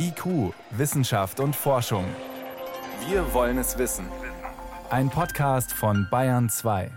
[0.00, 2.04] IQ, Wissenschaft und Forschung.
[3.08, 4.06] Wir wollen es wissen.
[4.90, 6.90] Ein Podcast von Bayern 2.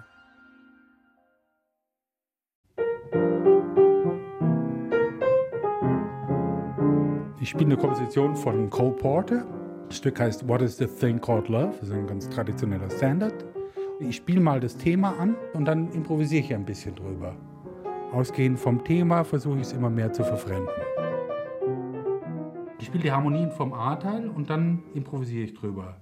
[7.39, 9.45] Ich spiele eine Komposition von Cole Porter.
[9.87, 11.73] Das Stück heißt What is the Thing Called Love?
[11.79, 13.33] Das ist ein ganz traditioneller Standard.
[13.99, 17.35] Ich spiele mal das Thema an und dann improvisiere ich ein bisschen drüber.
[18.13, 20.69] Ausgehend vom Thema versuche ich es immer mehr zu verfremden.
[22.91, 25.95] Ich spiele die Harmonien vom A-Teil und dann improvisiere ich drüber.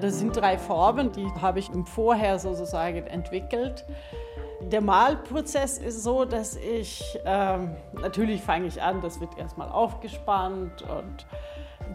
[0.00, 3.84] Das sind drei Farben, die habe ich im Vorher sozusagen entwickelt.
[4.72, 10.82] Der Malprozess ist so, dass ich, ähm, natürlich fange ich an, das wird erstmal aufgespannt
[10.82, 11.24] und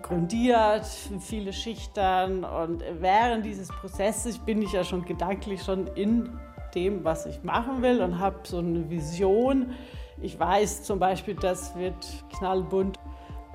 [0.02, 0.86] grundiert,
[1.20, 6.30] viele Schichten und während dieses Prozesses bin ich ja schon gedanklich schon in
[6.76, 9.74] dem, was ich machen will und habe so eine Vision.
[10.22, 11.96] Ich weiß zum Beispiel, das wird
[12.38, 13.00] knallbunt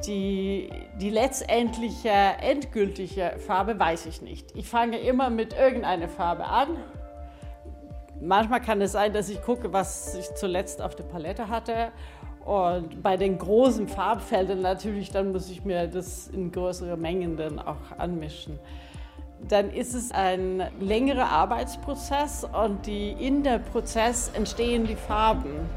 [0.06, 4.54] die, die letztendliche, endgültige Farbe weiß ich nicht.
[4.54, 6.76] Ich fange immer mit irgendeiner Farbe an.
[8.20, 11.92] Manchmal kann es sein, dass ich gucke, was ich zuletzt auf der Palette hatte.
[12.44, 17.58] Und bei den großen Farbfeldern natürlich, dann muss ich mir das in größere Mengen dann
[17.58, 18.58] auch anmischen.
[19.48, 25.68] Dann ist es ein längerer Arbeitsprozess und die, in der Prozess entstehen die Farben.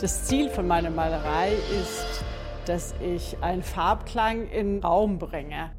[0.00, 2.24] Das Ziel von meiner Malerei ist,
[2.66, 5.70] dass ich einen Farbklang in den Raum bringe.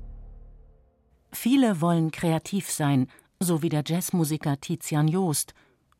[1.31, 3.07] Viele wollen kreativ sein,
[3.39, 5.53] so wie der Jazzmusiker Tizian Joost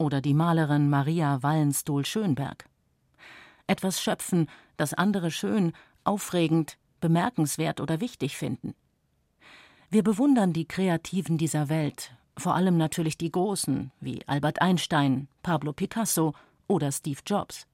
[0.03, 2.65] oder die Malerin Maria Wallenstohl-Schönberg.
[3.65, 5.73] Etwas schöpfen, das andere schön,
[6.03, 8.75] aufregend, bemerkenswert oder wichtig finden.
[9.89, 15.71] Wir bewundern die Kreativen dieser Welt, vor allem natürlich die Großen wie Albert Einstein, Pablo
[15.73, 16.33] Picasso
[16.67, 17.67] oder Steve Jobs.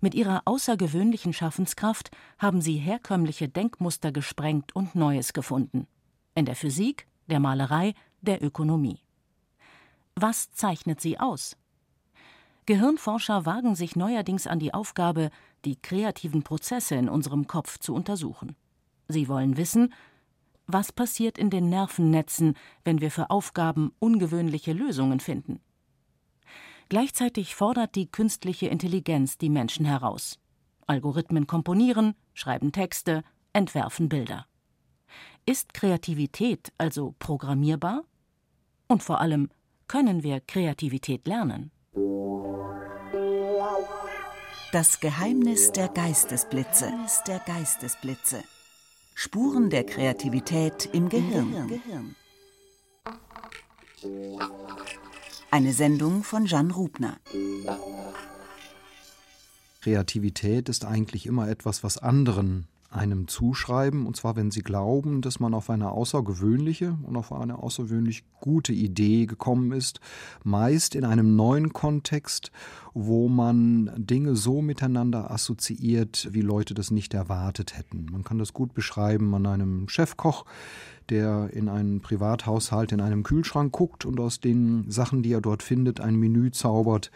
[0.00, 5.86] Mit ihrer außergewöhnlichen Schaffenskraft haben sie herkömmliche Denkmuster gesprengt und Neues gefunden.
[6.34, 9.00] In der Physik, der Malerei, der Ökonomie.
[10.20, 11.56] Was zeichnet sie aus?
[12.66, 15.30] Gehirnforscher wagen sich neuerdings an die Aufgabe,
[15.64, 18.56] die kreativen Prozesse in unserem Kopf zu untersuchen.
[19.06, 19.94] Sie wollen wissen,
[20.66, 25.60] was passiert in den Nervennetzen, wenn wir für Aufgaben ungewöhnliche Lösungen finden.
[26.88, 30.40] Gleichzeitig fordert die künstliche Intelligenz die Menschen heraus.
[30.88, 34.46] Algorithmen komponieren, schreiben Texte, entwerfen Bilder.
[35.46, 38.02] Ist Kreativität also programmierbar?
[38.88, 39.48] Und vor allem,
[39.88, 41.70] können wir Kreativität lernen?
[44.70, 46.92] Das Geheimnis der Geistesblitze.
[47.26, 48.44] Der Geistesblitze.
[49.14, 52.14] Spuren der Kreativität im Gehirn.
[55.50, 57.16] Eine Sendung von Jan Rubner.
[59.80, 65.40] Kreativität ist eigentlich immer etwas, was anderen einem zuschreiben, und zwar wenn sie glauben, dass
[65.40, 70.00] man auf eine außergewöhnliche und auf eine außergewöhnlich gute Idee gekommen ist,
[70.42, 72.50] meist in einem neuen Kontext,
[72.94, 78.06] wo man Dinge so miteinander assoziiert, wie Leute das nicht erwartet hätten.
[78.10, 80.46] Man kann das gut beschreiben an einem Chefkoch,
[81.10, 85.62] der in einen Privathaushalt in einem Kühlschrank guckt und aus den Sachen, die er dort
[85.62, 87.10] findet, ein Menü zaubert,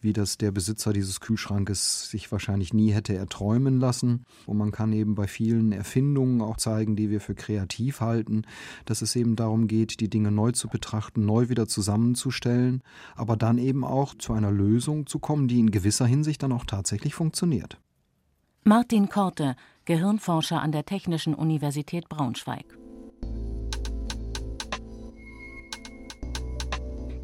[0.00, 4.24] wie das der Besitzer dieses Kühlschrankes sich wahrscheinlich nie hätte erträumen lassen.
[4.46, 8.42] Und man kann eben bei vielen Erfindungen auch zeigen, die wir für kreativ halten,
[8.84, 12.82] dass es eben darum geht, die Dinge neu zu betrachten, neu wieder zusammenzustellen,
[13.14, 16.64] aber dann eben auch zu einer Lösung zu kommen, die in gewisser Hinsicht dann auch
[16.64, 17.78] tatsächlich funktioniert.
[18.64, 22.76] Martin Korte, Gehirnforscher an der Technischen Universität Braunschweig.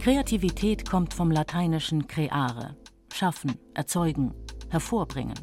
[0.03, 2.77] Kreativität kommt vom lateinischen creare,
[3.15, 4.35] schaffen, erzeugen,
[4.69, 5.39] hervorbringen.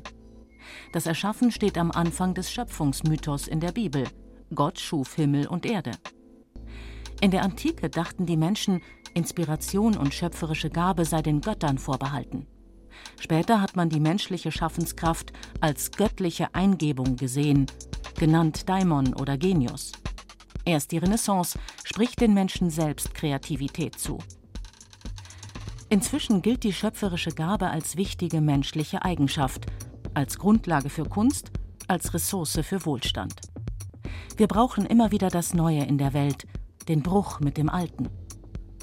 [0.91, 4.03] Das Erschaffen steht am Anfang des Schöpfungsmythos in der Bibel.
[4.53, 5.91] Gott schuf Himmel und Erde.
[7.21, 8.81] In der Antike dachten die Menschen,
[9.13, 12.45] Inspiration und schöpferische Gabe sei den Göttern vorbehalten.
[13.17, 17.67] Später hat man die menschliche Schaffenskraft als göttliche Eingebung gesehen,
[18.19, 19.93] genannt Daimon oder Genius.
[20.65, 24.19] Erst die Renaissance spricht den Menschen selbst Kreativität zu.
[25.91, 29.65] Inzwischen gilt die schöpferische Gabe als wichtige menschliche Eigenschaft,
[30.13, 31.51] als Grundlage für Kunst,
[31.87, 33.33] als Ressource für Wohlstand.
[34.37, 36.45] Wir brauchen immer wieder das Neue in der Welt,
[36.87, 38.07] den Bruch mit dem Alten.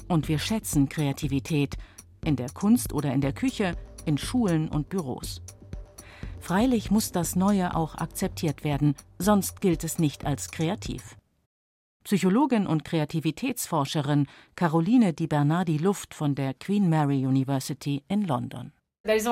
[0.09, 1.77] Und wir schätzen Kreativität
[2.25, 3.75] in der Kunst oder in der Küche,
[4.05, 5.41] in Schulen und Büros.
[6.39, 11.17] Freilich muss das Neue auch akzeptiert werden, sonst gilt es nicht als kreativ.
[12.07, 18.71] Psychologin und Kreativitätsforscherin Caroline Di Bernardi Luft von der Queen Mary University in London.
[19.03, 19.25] Es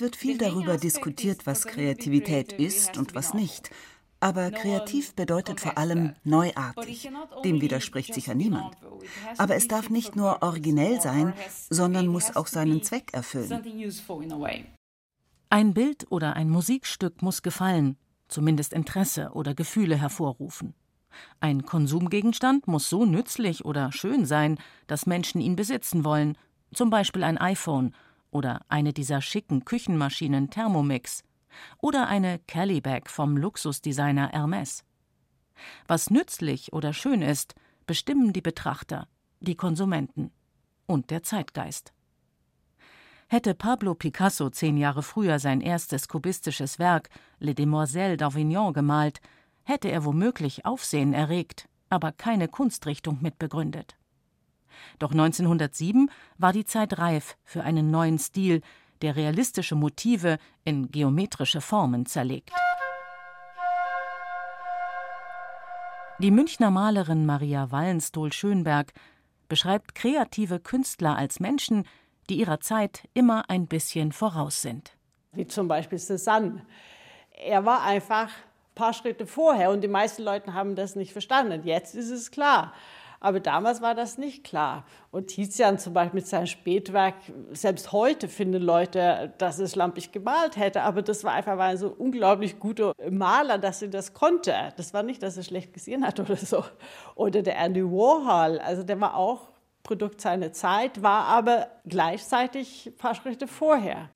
[0.00, 3.68] wird viel darüber diskutiert, was Kreativität ist und was nicht.
[4.18, 7.10] Aber kreativ bedeutet vor allem neuartig.
[7.44, 8.78] Dem widerspricht sicher niemand.
[9.36, 11.34] Aber es darf nicht nur originell sein,
[11.68, 13.62] sondern muss auch seinen Zweck erfüllen.
[15.50, 17.98] Ein Bild oder ein Musikstück muss gefallen,
[18.30, 20.74] zumindest Interesse oder Gefühle hervorrufen.
[21.40, 26.36] Ein Konsumgegenstand muss so nützlich oder schön sein, dass Menschen ihn besitzen wollen,
[26.72, 27.94] zum Beispiel ein iPhone
[28.30, 31.22] oder eine dieser schicken Küchenmaschinen Thermomix
[31.78, 34.84] oder eine Callybag vom Luxusdesigner Hermes.
[35.86, 37.54] Was nützlich oder schön ist,
[37.86, 39.08] bestimmen die Betrachter,
[39.40, 40.30] die Konsumenten
[40.86, 41.92] und der Zeitgeist.
[43.32, 49.20] Hätte Pablo Picasso zehn Jahre früher sein erstes kubistisches Werk Les Demoiselles d'Avignon gemalt,
[49.62, 53.96] hätte er womöglich Aufsehen erregt, aber keine Kunstrichtung mitbegründet.
[54.98, 58.62] Doch 1907 war die Zeit reif für einen neuen Stil,
[59.00, 62.50] der realistische Motive in geometrische Formen zerlegt.
[66.18, 68.92] Die Münchner Malerin Maria Wallenstohl-Schönberg
[69.48, 71.84] beschreibt kreative Künstler als Menschen,
[72.30, 74.92] die ihrer Zeit immer ein bisschen voraus sind.
[75.32, 76.62] Wie zum Beispiel Cézanne.
[77.32, 81.62] Er war einfach ein paar Schritte vorher und die meisten Leute haben das nicht verstanden.
[81.64, 82.72] Jetzt ist es klar.
[83.22, 84.86] Aber damals war das nicht klar.
[85.10, 87.16] Und Tizian zum Beispiel mit seinem Spätwerk,
[87.52, 90.82] selbst heute finden Leute, dass es lampig gemalt hätte.
[90.82, 94.54] Aber das war einfach ein so unglaublich guter Maler, dass er das konnte.
[94.78, 96.64] Das war nicht, dass er schlecht gesehen hat oder so.
[97.14, 99.48] Oder der Andy Warhol, also der war auch
[99.82, 104.10] Produkt seiner Zeit, war aber gleichzeitig paar Schritte vorher.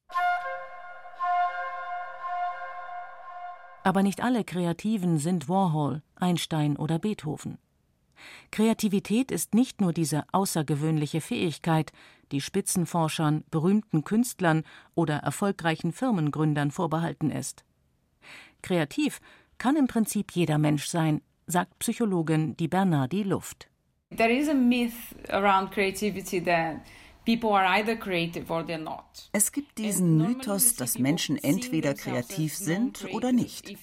[3.82, 7.58] Aber nicht alle Kreativen sind Warhol, Einstein oder Beethoven.
[8.50, 11.92] Kreativität ist nicht nur diese außergewöhnliche Fähigkeit,
[12.32, 14.64] die Spitzenforschern, berühmten Künstlern
[14.94, 17.64] oder erfolgreichen Firmengründern vorbehalten ist.
[18.62, 19.20] Kreativ
[19.58, 23.68] kann im Prinzip jeder Mensch sein, sagt Psychologin Di Bernardi Luft.
[24.16, 26.80] There is a myth around creativity that
[29.32, 33.74] es gibt diesen Mythos, dass Menschen entweder kreativ sind oder nicht.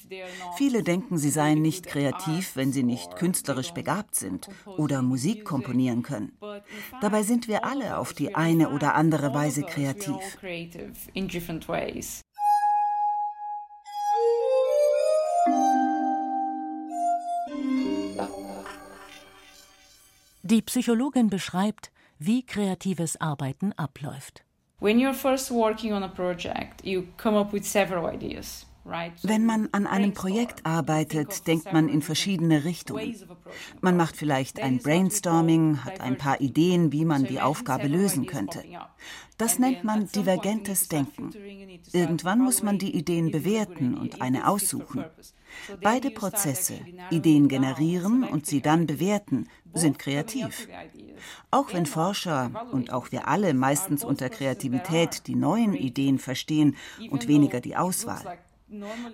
[0.58, 4.48] Viele denken, sie seien nicht kreativ, wenn sie nicht künstlerisch begabt sind
[4.78, 6.38] oder Musik komponieren können.
[7.02, 10.38] Dabei sind wir alle auf die eine oder andere Weise kreativ.
[20.52, 24.44] Die Psychologin beschreibt, wie kreatives Arbeiten abläuft.
[29.22, 33.16] Wenn man an einem Projekt arbeitet, denkt man in verschiedene Richtungen.
[33.80, 38.62] Man macht vielleicht ein Brainstorming, hat ein paar Ideen, wie man die Aufgabe lösen könnte.
[39.38, 41.32] Das nennt man divergentes Denken.
[41.94, 45.06] Irgendwann muss man die Ideen bewerten und eine aussuchen.
[45.82, 50.68] Beide Prozesse, Ideen generieren und sie dann bewerten, sind kreativ.
[51.50, 56.76] Auch wenn Forscher und auch wir alle meistens unter Kreativität die neuen Ideen verstehen
[57.10, 58.38] und weniger die Auswahl.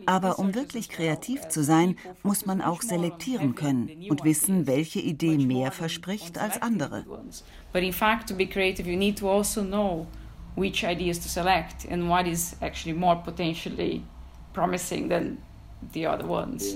[0.06, 5.38] Aber um wirklich kreativ zu sein, muss man auch selektieren können und wissen, welche Idee
[5.38, 7.06] mehr verspricht als andere.
[7.74, 10.06] But in fact, to be creative, you need to also know
[10.56, 13.22] which ideas to select and what is actually more
[14.54, 15.38] promising than
[15.94, 16.76] the other ones.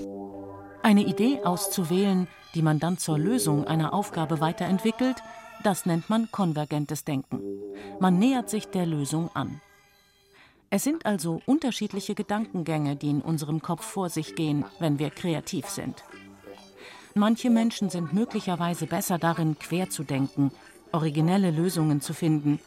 [0.82, 5.16] Eine Idee auszuwählen, die man dann zur Lösung einer Aufgabe weiterentwickelt,
[5.62, 7.40] das nennt man konvergentes Denken.
[8.00, 9.60] Man nähert sich der Lösung an.
[10.70, 15.66] Es sind also unterschiedliche Gedankengänge, die in unserem Kopf vor sich gehen, wenn wir kreativ
[15.68, 16.02] sind.
[17.14, 20.50] Manche Menschen sind möglicherweise besser darin, quer zu denken,
[20.90, 22.58] originelle Lösungen zu finden.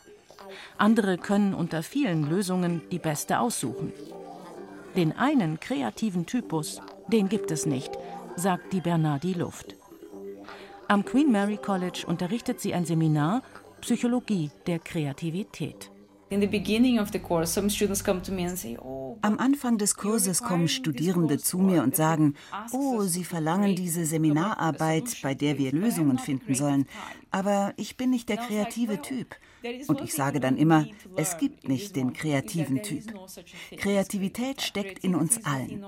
[0.77, 3.91] Andere können unter vielen Lösungen die beste aussuchen.
[4.95, 7.91] Den einen kreativen Typus, den gibt es nicht,
[8.37, 9.75] sagt die Bernardi Luft.
[10.87, 13.41] Am Queen Mary College unterrichtet sie ein Seminar
[13.81, 15.91] Psychologie der Kreativität.
[19.21, 22.33] Am Anfang des Kurses kommen Studierende zu mir und sagen,
[22.71, 26.87] oh, sie verlangen diese Seminararbeit, bei der wir Lösungen finden sollen,
[27.31, 29.35] aber ich bin nicht der kreative Typ.
[29.87, 33.13] Und ich sage dann immer, es gibt nicht den kreativen Typ.
[33.77, 35.85] Kreativität steckt in uns allen.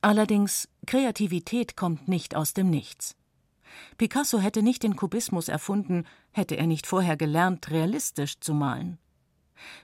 [0.00, 3.16] Allerdings, Kreativität kommt nicht aus dem Nichts.
[3.98, 8.98] Picasso hätte nicht den Kubismus erfunden, hätte er nicht vorher gelernt, realistisch zu malen.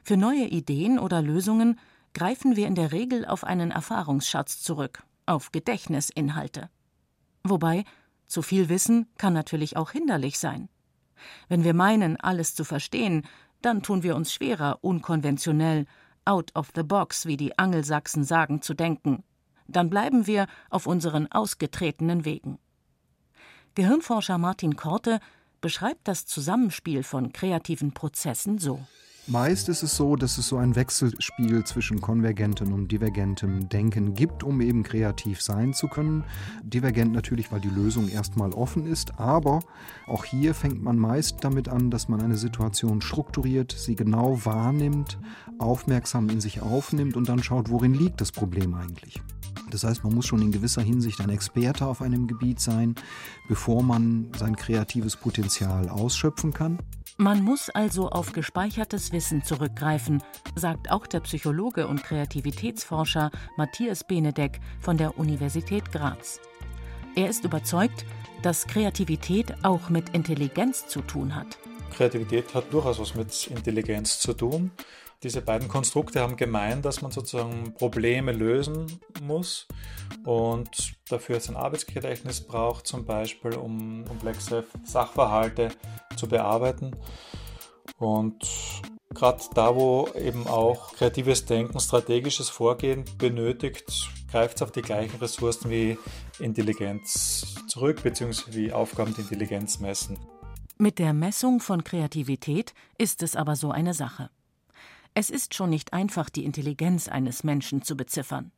[0.02, 1.78] Für neue Ideen oder Lösungen
[2.14, 6.70] greifen wir in der Regel auf einen Erfahrungsschatz zurück, auf Gedächtnisinhalte.
[7.42, 7.84] Wobei,
[8.26, 10.68] zu viel Wissen kann natürlich auch hinderlich sein.
[11.49, 13.26] Wenn wir meinen, alles zu verstehen,
[13.61, 15.87] dann tun wir uns schwerer, unkonventionell,
[16.25, 19.25] out of the box, wie die Angelsachsen sagen, zu denken.
[19.66, 22.59] Dann bleiben wir auf unseren ausgetretenen Wegen.
[23.75, 25.21] Gehirnforscher Martin Korte
[25.61, 28.85] beschreibt das Zusammenspiel von kreativen Prozessen so.
[29.29, 34.43] Meist ist es so, dass es so ein Wechselspiel zwischen konvergentem und divergentem Denken gibt,
[34.43, 36.25] um eben kreativ sein zu können.
[36.64, 39.61] Divergent natürlich, weil die Lösung erstmal offen ist, aber
[40.09, 45.21] auch hier fängt man meist damit an, dass man eine Situation strukturiert, sie genau wahrnimmt,
[45.59, 49.23] aufmerksam in sich aufnimmt und dann schaut, worin liegt das Problem eigentlich.
[49.71, 52.97] Das heißt, man muss schon in gewisser Hinsicht ein Experte auf einem Gebiet sein,
[53.49, 56.81] bevor man sein kreatives Potenzial ausschöpfen kann.
[57.19, 60.23] Man muss also auf gespeichertes Wissen zurückgreifen,
[60.54, 66.40] sagt auch der Psychologe und Kreativitätsforscher Matthias Benedek von der Universität Graz.
[67.14, 68.07] Er ist überzeugt,
[68.42, 71.59] dass Kreativität auch mit Intelligenz zu tun hat.
[71.92, 74.71] Kreativität hat durchaus was mit Intelligenz zu tun.
[75.23, 79.69] Diese beiden Konstrukte haben gemein, dass man sozusagen Probleme lösen muss
[80.25, 85.69] und dafür jetzt ein Arbeitsgedächtnis braucht, zum Beispiel um komplexe Sachverhalte
[86.17, 86.97] zu bearbeiten.
[87.99, 88.49] Und
[89.14, 95.21] gerade da, wo eben auch kreatives Denken, strategisches Vorgehen benötigt, greift es auf die gleichen
[95.21, 95.99] Ressourcen wie
[96.41, 100.19] Intelligenz zurück, beziehungsweise wie Aufgaben die Intelligenz messen.
[100.79, 104.31] Mit der Messung von Kreativität ist es aber so eine Sache.
[105.14, 108.50] Es ist schon nicht einfach, die Intelligenz eines Menschen zu beziffern.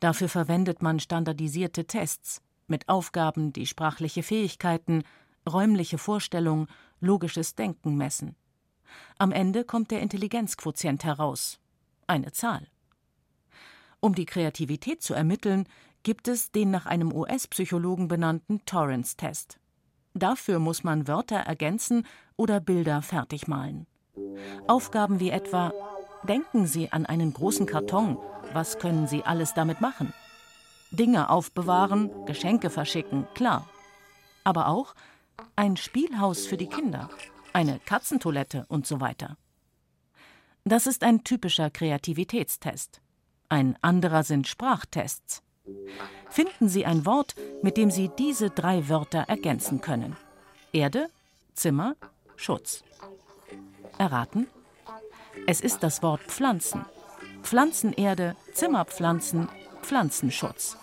[0.00, 5.02] Dafür verwendet man standardisierte Tests mit Aufgaben, die sprachliche Fähigkeiten,
[5.48, 6.68] räumliche Vorstellung,
[7.00, 8.36] logisches Denken messen.
[9.18, 11.60] Am Ende kommt der Intelligenzquotient heraus,
[12.06, 12.68] eine Zahl.
[14.00, 15.68] Um die Kreativität zu ermitteln,
[16.04, 19.58] gibt es den nach einem US-Psychologen benannten Torrance-Test.
[20.14, 23.86] Dafür muss man Wörter ergänzen oder Bilder fertig malen.
[24.66, 25.72] Aufgaben wie etwa
[26.24, 28.18] Denken Sie an einen großen Karton.
[28.52, 30.12] Was können Sie alles damit machen?
[30.90, 33.68] Dinge aufbewahren, Geschenke verschicken, klar.
[34.44, 34.94] Aber auch
[35.54, 37.08] ein Spielhaus für die Kinder,
[37.52, 39.36] eine Katzentoilette und so weiter.
[40.64, 43.00] Das ist ein typischer Kreativitätstest.
[43.48, 45.42] Ein anderer sind Sprachtests.
[46.28, 50.16] Finden Sie ein Wort, mit dem Sie diese drei Wörter ergänzen können.
[50.72, 51.08] Erde,
[51.54, 51.96] Zimmer,
[52.36, 52.84] Schutz.
[53.98, 54.46] Erraten?
[55.46, 56.84] Es ist das Wort Pflanzen.
[57.42, 59.48] Pflanzenerde, Zimmerpflanzen,
[59.82, 60.76] Pflanzenschutz.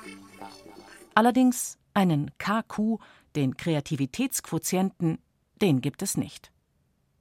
[1.13, 2.99] Allerdings einen KQ,
[3.35, 5.19] den Kreativitätsquotienten,
[5.61, 6.51] den gibt es nicht.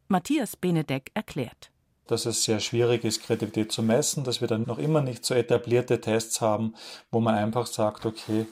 [0.09, 1.71] Matthias Benedek erklärt.
[2.07, 5.35] Dass es sehr schwierig ist, Kreativität zu messen, dass wir dann noch immer nicht so
[5.35, 6.75] etablierte Tests haben,
[7.11, 8.47] wo man einfach sagt, okay,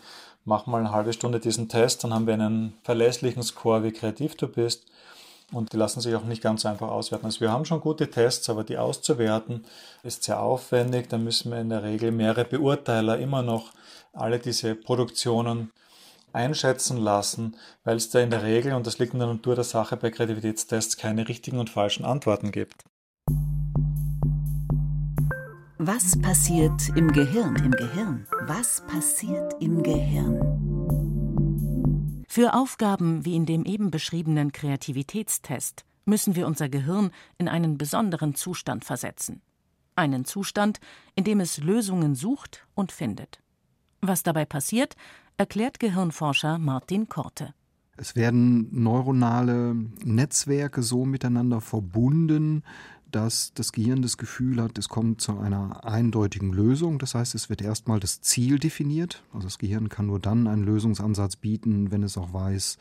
[0.45, 4.37] mach mal eine halbe Stunde diesen Test, dann haben wir einen verlässlichen Score, wie kreativ
[4.37, 4.87] du bist.
[5.53, 7.27] Und die lassen sich auch nicht ganz einfach auswerten.
[7.27, 9.65] Also wir haben schon gute Tests, aber die auszuwerten
[10.03, 11.09] ist sehr aufwendig.
[11.09, 13.73] Da müssen wir in der Regel mehrere Beurteiler immer noch
[14.13, 15.71] alle diese Produktionen
[16.33, 19.65] einschätzen lassen, weil es da in der Regel, und das liegt in der Natur der
[19.65, 22.85] Sache bei Kreativitätstests, keine richtigen und falschen Antworten gibt.
[25.79, 27.57] Was passiert im Gehirn?
[27.57, 28.27] Im Gehirn?
[28.47, 30.72] Was passiert im Gehirn?
[32.35, 38.35] Für Aufgaben wie in dem eben beschriebenen Kreativitätstest müssen wir unser Gehirn in einen besonderen
[38.35, 39.43] Zustand versetzen.
[39.97, 40.81] Einen Zustand,
[41.15, 43.43] in dem es Lösungen sucht und findet.
[44.01, 44.97] Was dabei passiert,
[45.37, 47.53] erklärt Gehirnforscher Martin Korte.
[47.99, 52.63] Es werden neuronale Netzwerke so miteinander verbunden,
[53.13, 56.99] dass das Gehirn das Gefühl hat, es kommt zu einer eindeutigen Lösung.
[56.99, 59.23] Das heißt, es wird erstmal das Ziel definiert.
[59.33, 62.79] Also das Gehirn kann nur dann einen Lösungsansatz bieten, wenn es auch weiß,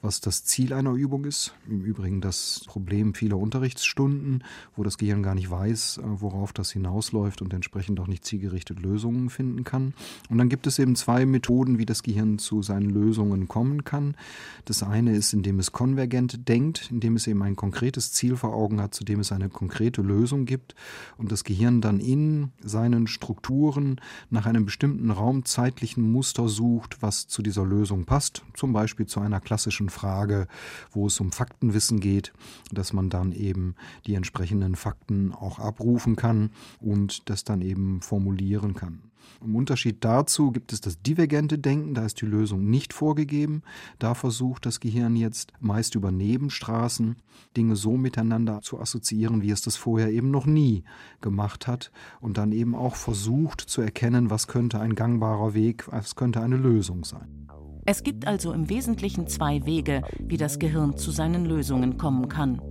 [0.00, 1.54] was das Ziel einer Übung ist.
[1.68, 4.42] Im Übrigen das Problem vieler Unterrichtsstunden,
[4.74, 8.80] wo das Gehirn gar nicht weiß, äh, worauf das hinausläuft und entsprechend auch nicht zielgerichtet
[8.80, 9.92] Lösungen finden kann.
[10.30, 14.16] Und dann gibt es eben zwei Methoden, wie das Gehirn zu seinen Lösungen kommen kann.
[14.64, 18.80] Das eine ist, indem es konvergent denkt, indem es eben ein konkretes Ziel vor Augen
[18.80, 20.76] hat, zu dem es eine konkrete konkrete Lösung gibt
[21.16, 24.00] und das Gehirn dann in seinen Strukturen
[24.30, 28.44] nach einem bestimmten raumzeitlichen Muster sucht, was zu dieser Lösung passt.
[28.54, 30.46] Zum Beispiel zu einer klassischen Frage,
[30.92, 32.32] wo es um Faktenwissen geht,
[32.70, 33.74] dass man dann eben
[34.06, 39.02] die entsprechenden Fakten auch abrufen kann und das dann eben formulieren kann.
[39.44, 43.62] Im Unterschied dazu gibt es das divergente Denken, da ist die Lösung nicht vorgegeben.
[43.98, 47.16] Da versucht das Gehirn jetzt meist über Nebenstraßen
[47.54, 50.82] Dinge so miteinander zu assoziieren, wie es das vorher eben noch nie
[51.20, 56.16] gemacht hat und dann eben auch versucht zu erkennen, was könnte ein gangbarer Weg, was
[56.16, 57.48] könnte eine Lösung sein.
[57.84, 62.62] Es gibt also im Wesentlichen zwei Wege, wie das Gehirn zu seinen Lösungen kommen kann.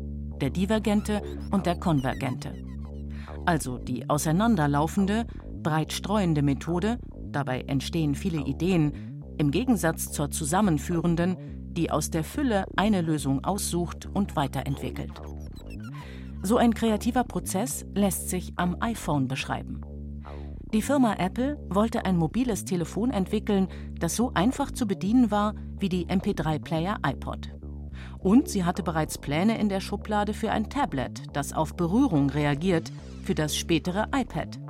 [0.42, 2.56] Der divergente und der konvergente.
[3.46, 5.28] Also die auseinanderlaufende,
[5.64, 7.00] breit streuende Methode,
[7.32, 11.38] dabei entstehen viele Ideen, im Gegensatz zur zusammenführenden,
[11.74, 15.14] die aus der Fülle eine Lösung aussucht und weiterentwickelt.
[16.44, 19.82] So ein kreativer Prozess lässt sich am iPhone beschreiben.
[20.74, 23.68] Die Firma Apple wollte ein mobiles Telefon entwickeln,
[24.00, 27.50] das so einfach zu bedienen war wie die MP3-Player iPod.
[28.20, 32.92] Und sie hatte bereits Pläne in der Schublade für ein Tablet, das auf Berührung reagiert,
[33.24, 34.63] für das spätere iPad.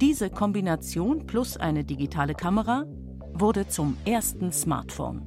[0.00, 2.84] Diese Kombination plus eine digitale Kamera
[3.34, 5.20] wurde zum ersten Smartphone.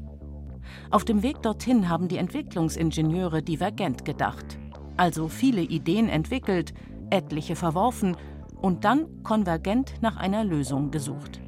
[0.90, 4.58] Auf dem Weg dorthin haben die Entwicklungsingenieure divergent gedacht,
[4.98, 6.74] also viele Ideen entwickelt,
[7.12, 8.18] etliche verworfen
[8.62, 11.40] und dann konvergent nach einer Lösung gesucht.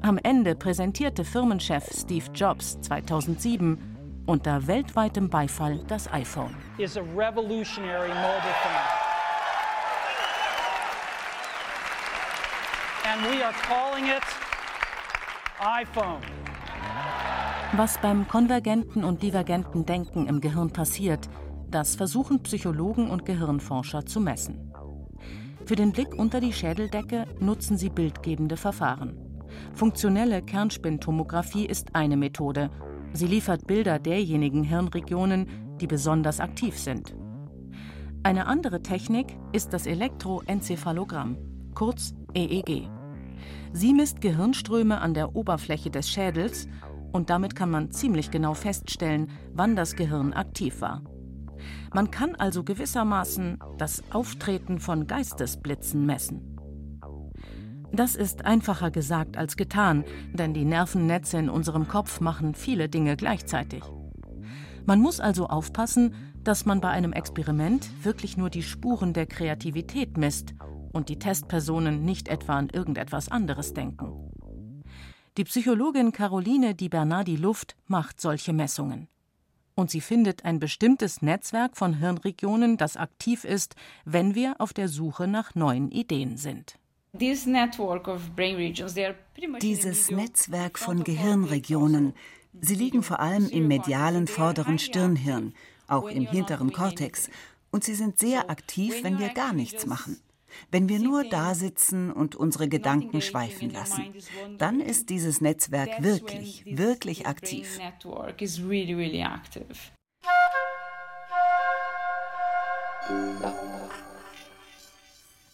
[0.00, 6.54] Am Ende präsentierte Firmenchef Steve Jobs 2007 unter weltweitem Beifall das iPhone.
[6.78, 9.07] Is a revolutionary mobile phone.
[13.08, 14.22] And we are calling it
[15.60, 16.20] iPhone.
[17.76, 21.28] Was beim konvergenten und divergenten Denken im Gehirn passiert,
[21.70, 24.72] das versuchen Psychologen und Gehirnforscher zu messen.
[25.64, 29.16] Für den Blick unter die Schädeldecke nutzen sie bildgebende Verfahren.
[29.74, 32.70] Funktionelle Kernspintomographie ist eine Methode.
[33.12, 37.14] Sie liefert Bilder derjenigen Hirnregionen, die besonders aktiv sind.
[38.22, 41.36] Eine andere Technik ist das Elektroenzephalogramm,
[41.74, 42.97] kurz EEG.
[43.72, 46.68] Sie misst Gehirnströme an der Oberfläche des Schädels
[47.12, 51.02] und damit kann man ziemlich genau feststellen, wann das Gehirn aktiv war.
[51.92, 56.56] Man kann also gewissermaßen das Auftreten von Geistesblitzen messen.
[57.92, 60.04] Das ist einfacher gesagt als getan,
[60.34, 63.82] denn die Nervennetze in unserem Kopf machen viele Dinge gleichzeitig.
[64.84, 66.14] Man muss also aufpassen,
[66.44, 70.54] dass man bei einem Experiment wirklich nur die Spuren der Kreativität misst
[70.98, 74.32] und die Testpersonen nicht etwa an irgendetwas anderes denken.
[75.36, 79.06] Die Psychologin Caroline Di Bernardi Luft macht solche Messungen.
[79.76, 84.88] Und sie findet ein bestimmtes Netzwerk von Hirnregionen, das aktiv ist, wenn wir auf der
[84.88, 86.80] Suche nach neuen Ideen sind.
[87.12, 87.46] Dieses
[90.10, 92.12] Netzwerk von Gehirnregionen,
[92.60, 95.54] sie liegen vor allem im medialen vorderen Stirnhirn,
[95.86, 97.30] auch im hinteren Kortex,
[97.70, 100.18] und sie sind sehr aktiv, wenn wir gar nichts machen.
[100.70, 104.14] Wenn wir nur da sitzen und unsere Gedanken schweifen lassen,
[104.58, 107.78] dann ist dieses Netzwerk wirklich, wirklich aktiv.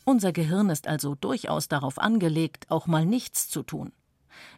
[0.06, 3.92] Unser Gehirn ist also durchaus darauf angelegt, auch mal nichts zu tun.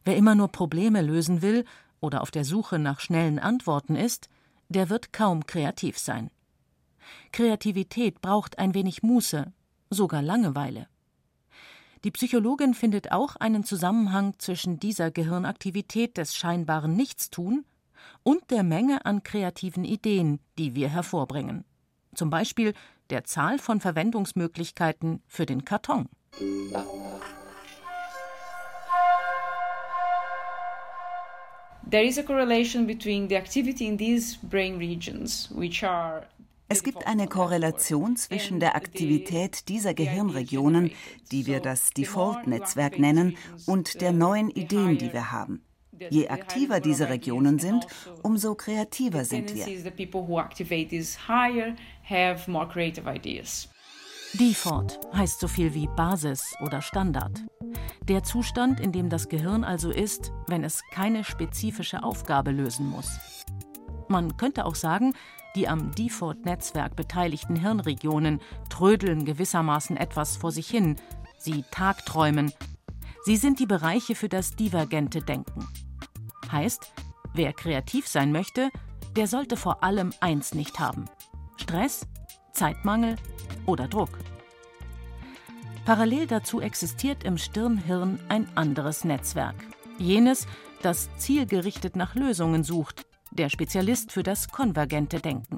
[0.04, 1.64] Wer immer nur Probleme lösen will
[2.00, 4.28] oder auf der Suche nach schnellen Antworten ist,
[4.68, 6.30] der wird kaum kreativ sein.
[7.32, 9.52] Kreativität braucht ein wenig Muße,
[9.90, 10.88] sogar Langeweile.
[12.04, 17.64] Die Psychologin findet auch einen Zusammenhang zwischen dieser Gehirnaktivität des scheinbaren Nichtstun
[18.22, 21.64] und der Menge an kreativen Ideen, die wir hervorbringen.
[22.14, 22.74] Zum Beispiel
[23.10, 26.08] der Zahl von Verwendungsmöglichkeiten für den Karton.
[31.88, 36.26] There is a correlation between the activity in these brain regions, which are
[36.68, 40.90] es gibt eine Korrelation zwischen der Aktivität dieser Gehirnregionen,
[41.30, 45.62] die wir das Default-Netzwerk nennen, und der neuen Ideen, die wir haben.
[46.10, 47.86] Je aktiver diese Regionen sind,
[48.22, 49.64] umso kreativer sind wir.
[54.34, 57.42] Default heißt so viel wie Basis oder Standard.
[58.08, 63.18] Der Zustand, in dem das Gehirn also ist, wenn es keine spezifische Aufgabe lösen muss.
[64.08, 65.14] Man könnte auch sagen,
[65.56, 70.96] die am Default-Netzwerk beteiligten Hirnregionen trödeln gewissermaßen etwas vor sich hin.
[71.38, 72.52] Sie tagträumen.
[73.24, 75.66] Sie sind die Bereiche für das divergente Denken.
[76.52, 76.92] Heißt,
[77.34, 78.70] wer kreativ sein möchte,
[79.16, 81.06] der sollte vor allem eins nicht haben:
[81.56, 82.06] Stress,
[82.52, 83.16] Zeitmangel
[83.64, 84.10] oder Druck.
[85.86, 89.56] Parallel dazu existiert im Stirnhirn ein anderes Netzwerk.
[89.98, 90.46] Jenes,
[90.82, 95.56] das zielgerichtet nach Lösungen sucht, der Spezialist für das konvergente Denken.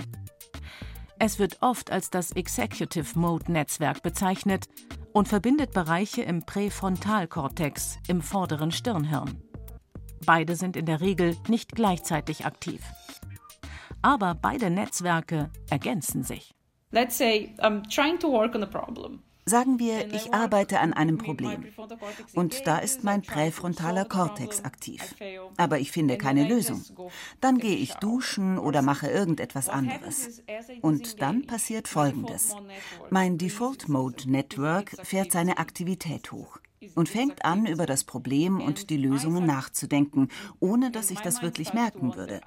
[1.18, 4.68] Es wird oft als das Executive Mode Netzwerk bezeichnet
[5.12, 9.42] und verbindet Bereiche im Präfrontalkortex, im vorderen Stirnhirn.
[10.24, 12.82] Beide sind in der Regel nicht gleichzeitig aktiv.
[14.02, 16.54] Aber beide Netzwerke ergänzen sich.
[16.92, 19.22] Let's say I'm trying to work on a problem.
[19.48, 21.64] Sagen wir, ich arbeite an einem Problem.
[22.34, 25.14] und da ist mein präfrontaler Kortex aktiv,
[25.56, 26.84] aber ich finde keine Lösung.
[27.40, 30.42] Dann gehe ich duschen oder mache irgendetwas anderes.
[30.82, 32.54] Und dann passiert Folgendes.
[33.08, 36.58] Mein Default Mode Network fährt seine Aktivität hoch
[36.94, 40.28] und fängt an, über das Problem und die Lösungen nachzudenken,
[40.60, 42.40] ohne dass ich das wirklich merken würde.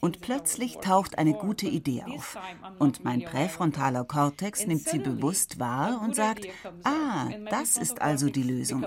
[0.00, 2.38] Und plötzlich taucht eine gute Idee auf.
[2.78, 6.46] Und mein präfrontaler Kortex nimmt sie bewusst wahr und sagt,
[6.84, 8.84] ah, das ist also die Lösung.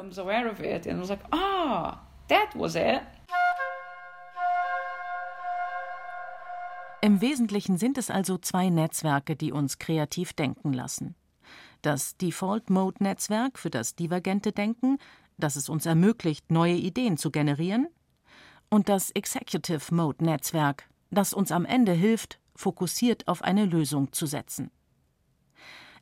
[7.01, 11.15] Im Wesentlichen sind es also zwei Netzwerke, die uns kreativ denken lassen
[11.85, 14.97] das Default-Mode-Netzwerk für das divergente Denken,
[15.37, 17.87] das es uns ermöglicht, neue Ideen zu generieren,
[18.69, 24.71] und das Executive-Mode-Netzwerk, das uns am Ende hilft, fokussiert auf eine Lösung zu setzen.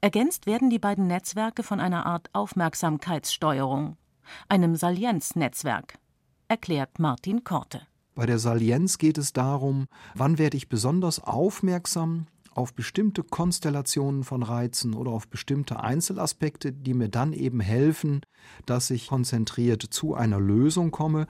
[0.02, 3.98] Ergänzt werden die beiden Netzwerke von einer Art Aufmerksamkeitssteuerung,
[4.50, 5.98] einem Salienznetzwerk,
[6.48, 7.88] erklärt Martin Korte.
[8.16, 14.44] Bei der Salienz geht es darum, wann werde ich besonders aufmerksam auf bestimmte Konstellationen von
[14.44, 18.22] Reizen oder auf bestimmte Einzelaspekte, die mir dann eben helfen,
[18.66, 21.28] dass ich konzentriert zu einer Lösung komme.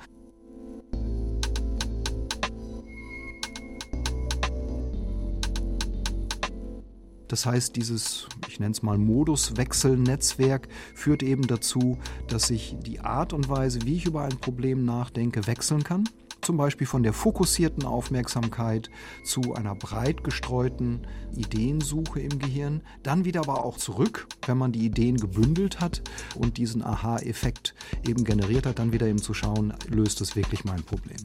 [7.27, 13.33] Das heißt, dieses, ich nenne es mal Moduswechselnetzwerk, führt eben dazu, dass ich die Art
[13.33, 16.07] und Weise, wie ich über ein Problem nachdenke, wechseln kann
[16.43, 18.89] zum Beispiel von der fokussierten Aufmerksamkeit
[19.23, 24.85] zu einer breit gestreuten Ideensuche im Gehirn, dann wieder aber auch zurück, wenn man die
[24.85, 26.01] Ideen gebündelt hat
[26.35, 27.73] und diesen Aha-Effekt
[28.05, 31.17] eben generiert hat, dann wieder eben zu schauen, löst es wirklich mein Problem.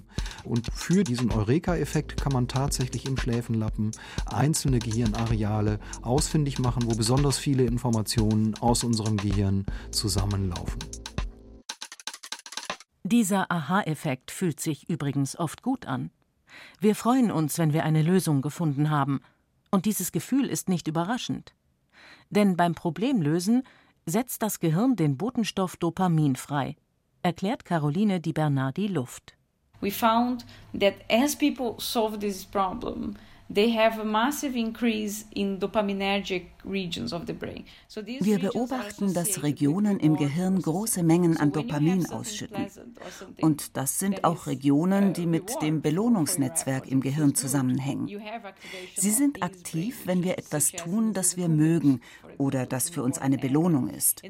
[0.44, 3.90] Und für diesen Eureka-Effekt kann man tatsächlich im Schläfenlappen
[4.26, 10.78] einzelne Gehirnareale ausfindig machen, wo besonders viele Informationen aus unserem Gehirn zusammenlaufen.
[13.02, 16.10] Dieser Aha-Effekt fühlt sich übrigens oft gut an.
[16.80, 19.20] Wir freuen uns, wenn wir eine Lösung gefunden haben,
[19.70, 21.54] und dieses Gefühl ist nicht überraschend.
[22.30, 23.62] Denn beim Problemlösen
[24.06, 26.76] setzt das Gehirn den Botenstoff Dopamin frei,
[27.22, 29.34] erklärt Caroline Di Bernardi Luft.
[29.80, 30.44] We found
[30.78, 33.14] that as people solve this problem,
[36.68, 42.66] wir beobachten, dass Regionen im Gehirn große Mengen an Dopamin ausschütten.
[43.40, 48.08] Und das sind auch Regionen, die mit dem Belohnungsnetzwerk im Gehirn zusammenhängen.
[48.96, 52.00] Sie sind aktiv, wenn wir etwas tun, das wir mögen
[52.36, 54.22] oder das für uns eine Belohnung ist.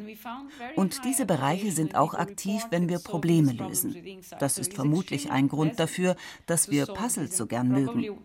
[0.76, 3.96] Und diese Bereiche sind auch aktiv, wenn wir Probleme lösen.
[4.38, 8.18] Das ist vermutlich ein Grund dafür, dass wir Puzzles so gern mögen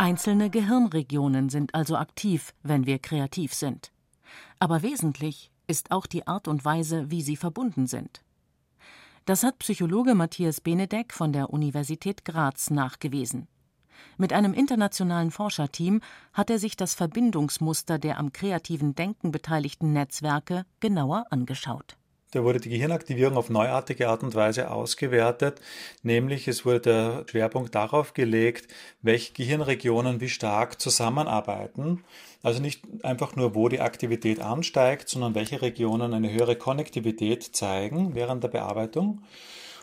[0.00, 3.92] Einzelne Gehirnregionen sind also aktiv, wenn wir kreativ sind.
[4.58, 8.22] Aber wesentlich ist auch die Art und Weise, wie sie verbunden sind.
[9.26, 13.46] Das hat Psychologe Matthias Benedek von der Universität Graz nachgewiesen.
[14.16, 16.00] Mit einem internationalen Forscherteam
[16.32, 21.98] hat er sich das Verbindungsmuster der am kreativen Denken beteiligten Netzwerke genauer angeschaut.
[22.32, 25.60] Da wurde die Gehirnaktivierung auf neuartige Art und Weise ausgewertet,
[26.04, 28.68] nämlich es wurde der Schwerpunkt darauf gelegt,
[29.02, 32.04] welche Gehirnregionen wie stark zusammenarbeiten.
[32.42, 38.14] Also nicht einfach nur, wo die Aktivität ansteigt, sondern welche Regionen eine höhere Konnektivität zeigen
[38.14, 39.22] während der Bearbeitung.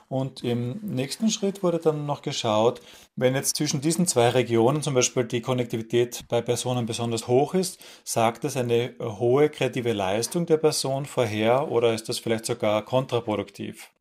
[0.10, 2.82] Und im nächsten Schritt wurde dann noch geschaut,
[3.18, 7.80] wenn jetzt zwischen diesen zwei Regionen zum Beispiel die Konnektivität bei Personen besonders hoch ist,
[8.06, 13.92] sagt das eine hohe kreative Leistung der Person vorher oder ist das vielleicht sogar kontraproduktiv?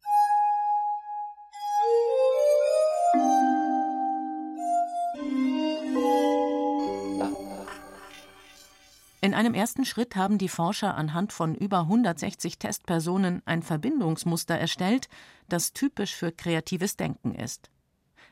[9.27, 15.09] In einem ersten Schritt haben die Forscher anhand von über 160 Testpersonen ein Verbindungsmuster erstellt,
[15.49, 17.71] das typisch für kreatives Denken ist.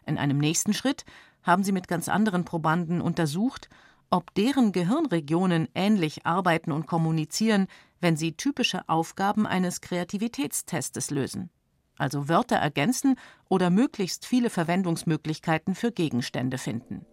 [0.06, 1.04] In einem nächsten Schritt
[1.42, 3.68] haben sie mit ganz anderen Probanden untersucht,
[4.10, 7.66] ob deren Gehirnregionen ähnlich arbeiten und kommunizieren,
[8.00, 11.50] wenn sie typische Aufgaben eines Kreativitätstestes lösen,
[11.98, 13.16] also Wörter ergänzen
[13.48, 17.06] oder möglichst viele Verwendungsmöglichkeiten für Gegenstände finden.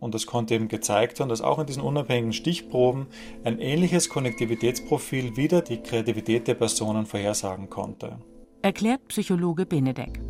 [0.00, 3.08] Und das konnte eben gezeigt werden, dass auch in diesen unabhängigen Stichproben
[3.44, 8.18] ein ähnliches Konnektivitätsprofil wieder die Kreativität der Personen vorhersagen konnte.
[8.60, 10.20] Erklärt Psychologe Benedek.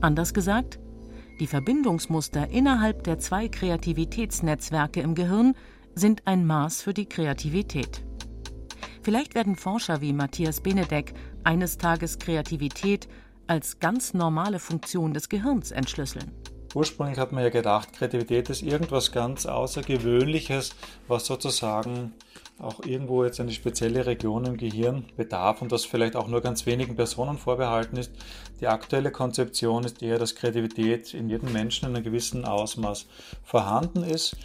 [0.00, 0.78] Anders gesagt,
[1.38, 5.54] Die Verbindungsmuster innerhalb der zwei Kreativitätsnetzwerke im Gehirn
[5.94, 8.02] sind ein Maß für die Kreativität.
[9.02, 13.06] Vielleicht werden Forscher wie Matthias Benedek eines Tages Kreativität
[13.48, 16.32] als ganz normale Funktion des Gehirns entschlüsseln.
[16.74, 20.74] Ursprünglich hat man ja gedacht, Kreativität ist irgendwas ganz Außergewöhnliches,
[21.06, 22.12] was sozusagen
[22.58, 26.66] auch irgendwo jetzt eine spezielle Region im Gehirn bedarf und das vielleicht auch nur ganz
[26.66, 28.12] wenigen Personen vorbehalten ist.
[28.60, 33.06] Die aktuelle Konzeption ist eher, dass Kreativität in jedem Menschen in einem gewissen Ausmaß
[33.42, 34.36] vorhanden ist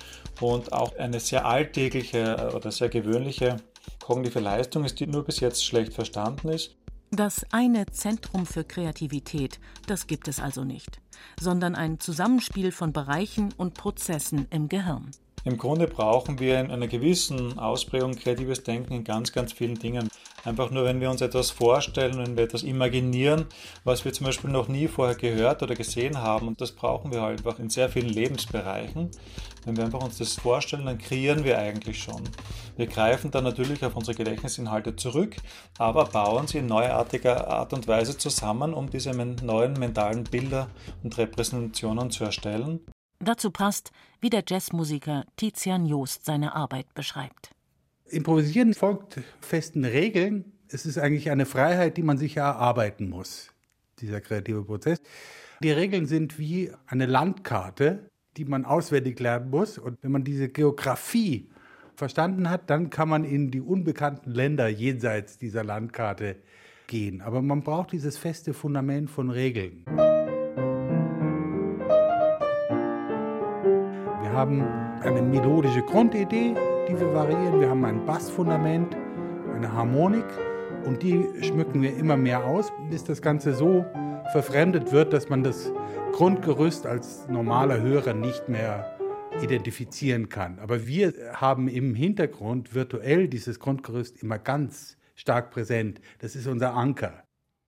[0.42, 3.58] und auch eine sehr alltägliche oder sehr gewöhnliche
[4.00, 6.76] kognitive Leistung ist, die nur bis jetzt schlecht verstanden ist.
[7.12, 11.02] Das eine Zentrum für Kreativität, das gibt es also nicht,
[11.40, 15.10] sondern ein Zusammenspiel von Bereichen und Prozessen im Gehirn.
[15.44, 20.10] Im Grunde brauchen wir in einer gewissen Ausprägung kreatives Denken in ganz, ganz vielen Dingen.
[20.46, 23.46] Einfach nur, wenn wir uns etwas vorstellen, wenn wir etwas imaginieren,
[23.84, 26.48] was wir zum Beispiel noch nie vorher gehört oder gesehen haben.
[26.48, 29.12] Und das brauchen wir halt einfach in sehr vielen Lebensbereichen.
[29.66, 32.24] Wenn wir einfach uns das vorstellen, dann kreieren wir eigentlich schon.
[32.78, 35.36] Wir greifen dann natürlich auf unsere Gedächtnisinhalte zurück,
[35.78, 40.70] aber bauen sie in neuartiger Art und Weise zusammen, um diese neuen mentalen Bilder
[41.04, 42.80] und Repräsentationen zu erstellen.
[43.22, 47.52] Dazu passt, wie der Jazzmusiker Tizian Joost seine Arbeit beschreibt.
[48.12, 50.52] Improvisieren folgt festen Regeln.
[50.68, 53.52] Es ist eigentlich eine Freiheit, die man sich erarbeiten muss,
[54.00, 55.02] dieser kreative Prozess.
[55.62, 59.78] Die Regeln sind wie eine Landkarte, die man auswendig lernen muss.
[59.78, 61.50] Und wenn man diese Geografie
[61.96, 66.38] verstanden hat, dann kann man in die unbekannten Länder jenseits dieser Landkarte
[66.88, 67.22] gehen.
[67.22, 69.84] Aber man braucht dieses feste Fundament von Regeln.
[74.22, 74.62] Wir haben
[75.02, 76.56] eine melodische Grundidee,
[76.98, 77.60] wir variieren.
[77.60, 78.96] Wir haben ein Bassfundament,
[79.54, 80.26] eine Harmonik
[80.86, 83.86] und die schmücken wir immer mehr aus, bis das Ganze so
[84.32, 85.72] verfremdet wird, dass man das
[86.14, 88.98] Grundgerüst als normaler Hörer nicht mehr
[89.42, 90.60] identifizieren kann.
[90.60, 96.02] Aber wir haben im Hintergrund virtuell dieses Grundgerüst immer ganz stark präsent.
[96.20, 97.24] Das ist unser Anker.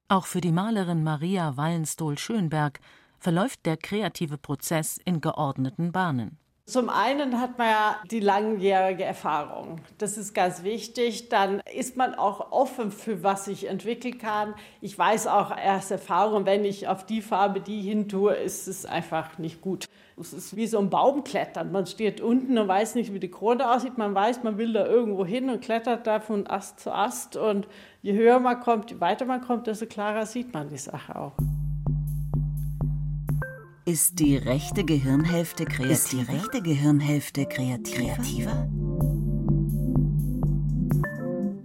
[0.08, 2.80] Auch für die Malerin Maria Wallenstohl-Schönberg
[3.20, 6.41] verläuft der kreative Prozess in geordneten Bahnen.
[6.72, 9.82] Zum einen hat man ja die langjährige Erfahrung.
[9.98, 11.28] Das ist ganz wichtig.
[11.28, 14.54] Dann ist man auch offen für was sich entwickeln kann.
[14.80, 18.86] Ich weiß auch erst Erfahrung, wenn ich auf die Farbe die hin tue, ist es
[18.86, 19.84] einfach nicht gut.
[20.18, 21.74] Es ist wie so ein Baumklettern.
[21.74, 23.98] Man steht unten und weiß nicht, wie die Krone aussieht.
[23.98, 27.36] Man weiß, man will da irgendwo hin und klettert da von Ast zu Ast.
[27.36, 27.68] Und
[28.02, 31.34] je höher man kommt, je weiter man kommt, desto klarer sieht man die Sache auch.
[33.92, 35.92] Ist die rechte Gehirnhälfte kreativer?
[35.92, 38.16] Ist die rechte Gehirnhälfte kreativer?
[38.16, 38.70] kreativer?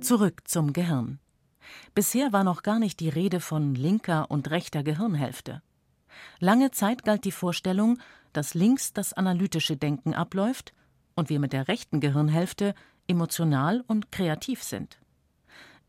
[0.01, 1.21] Zurück zum Gehirn.
[1.95, 5.63] Bisher war noch gar nicht die Rede von linker und rechter Gehirnhälfte.
[6.41, 8.01] Lange Zeit galt die Vorstellung,
[8.33, 10.75] dass links das analytische Denken abläuft
[11.15, 12.75] und wir mit der rechten Gehirnhälfte
[13.07, 14.99] emotional und kreativ sind.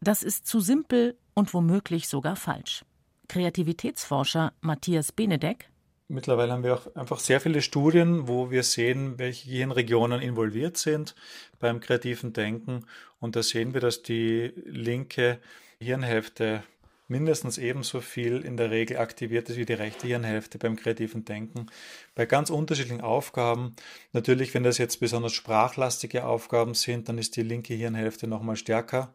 [0.02, 2.86] Das ist zu simpel und womöglich sogar falsch.
[3.28, 5.72] Kreativitätsforscher Matthias Benedek
[6.10, 11.16] Mittlerweile haben wir auch einfach sehr viele Studien, wo wir sehen, welche Gehirnregionen involviert sind
[11.60, 12.86] beim kreativen Denken.
[13.20, 15.40] Und da sehen wir, dass die linke
[15.80, 16.64] Hirnhälfte
[17.10, 21.68] mindestens ebenso viel in der Regel aktiviert ist wie die rechte Hirnhälfte beim kreativen Denken.
[22.16, 23.76] Bei ganz unterschiedlichen Aufgaben.
[24.14, 29.14] Natürlich, wenn das jetzt besonders sprachlastige Aufgaben sind, dann ist die linke Hirnhälfte nochmal stärker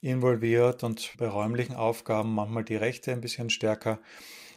[0.00, 3.98] involviert und bei räumlichen Aufgaben manchmal die rechte ein bisschen stärker.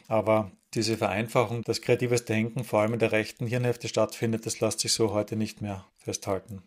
[0.08, 4.80] Aber diese Vereinfachung, dass kreatives Denken vor allem in der rechten Hirnhälfte stattfindet, das lässt
[4.80, 6.62] sich so heute nicht mehr festhalten.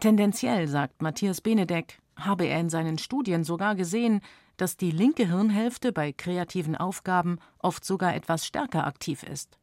[0.00, 4.20] Tendenziell, sagt Matthias Benedek, habe er in seinen Studien sogar gesehen,
[4.56, 9.58] dass die linke Hirnhälfte bei kreativen Aufgaben oft sogar etwas stärker aktiv ist.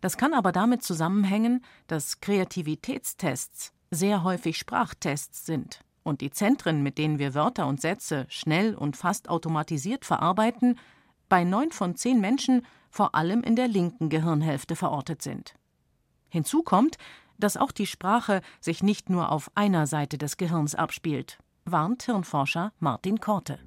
[0.00, 6.98] Das kann aber damit zusammenhängen, dass Kreativitätstests sehr häufig Sprachtests sind und die Zentren, mit
[6.98, 10.78] denen wir Wörter und Sätze schnell und fast automatisiert verarbeiten,
[11.32, 15.54] bei neun von zehn Menschen vor allem in der linken Gehirnhälfte verortet sind.
[16.28, 16.98] Hinzu kommt,
[17.38, 22.74] dass auch die Sprache sich nicht nur auf einer Seite des Gehirns abspielt, warnt Hirnforscher
[22.80, 23.58] Martin Korte.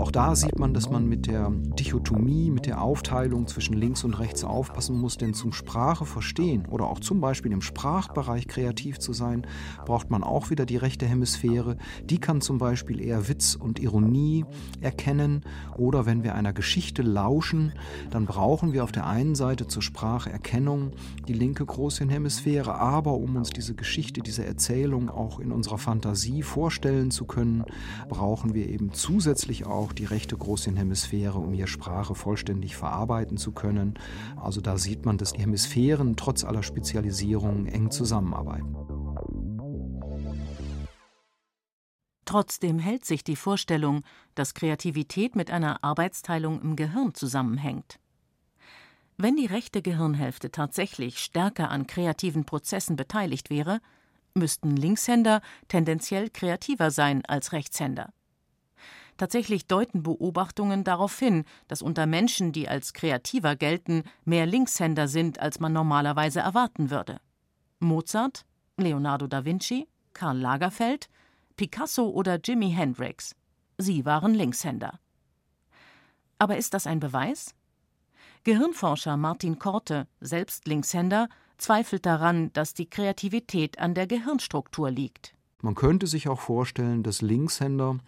[0.00, 4.18] Auch da sieht man, dass man mit der Dichotomie, mit der Aufteilung zwischen links und
[4.18, 9.12] rechts aufpassen muss, denn zum Sprache verstehen oder auch zum Beispiel im Sprachbereich kreativ zu
[9.12, 9.46] sein,
[9.84, 11.76] braucht man auch wieder die rechte Hemisphäre.
[12.02, 14.46] Die kann zum Beispiel eher Witz und Ironie
[14.80, 15.42] erkennen
[15.76, 17.74] oder wenn wir einer Geschichte lauschen,
[18.10, 20.92] dann brauchen wir auf der einen Seite zur Spracherkennung
[21.28, 27.10] die linke Großhirnhemisphäre, aber um uns diese Geschichte, diese Erzählung auch in unserer Fantasie vorstellen
[27.10, 27.64] zu können,
[28.08, 33.50] brauchen wir eben zusätzlich auch auch die rechte Großhirnhemisphäre, um hier Sprache vollständig verarbeiten zu
[33.50, 33.98] können.
[34.36, 38.76] Also da sieht man, dass die Hemisphären trotz aller Spezialisierung eng zusammenarbeiten.
[42.24, 44.04] Trotzdem hält sich die Vorstellung,
[44.36, 47.98] dass Kreativität mit einer Arbeitsteilung im Gehirn zusammenhängt.
[49.16, 53.80] Wenn die rechte Gehirnhälfte tatsächlich stärker an kreativen Prozessen beteiligt wäre,
[54.34, 58.12] müssten Linkshänder tendenziell kreativer sein als Rechtshänder.
[59.20, 65.40] Tatsächlich deuten Beobachtungen darauf hin, dass unter Menschen, die als kreativer gelten, mehr Linkshänder sind,
[65.40, 67.20] als man normalerweise erwarten würde.
[67.80, 68.46] Mozart,
[68.78, 71.10] Leonardo da Vinci, Karl Lagerfeld,
[71.56, 73.36] Picasso oder Jimi Hendrix.
[73.76, 74.98] Sie waren Linkshänder.
[76.38, 77.54] Aber ist das ein Beweis?
[78.44, 81.28] Gehirnforscher Martin Korte, selbst Linkshänder,
[81.58, 85.34] zweifelt daran, dass die Kreativität an der Gehirnstruktur liegt.
[85.62, 87.98] Man könnte sich auch vorstellen, dass Linkshänder,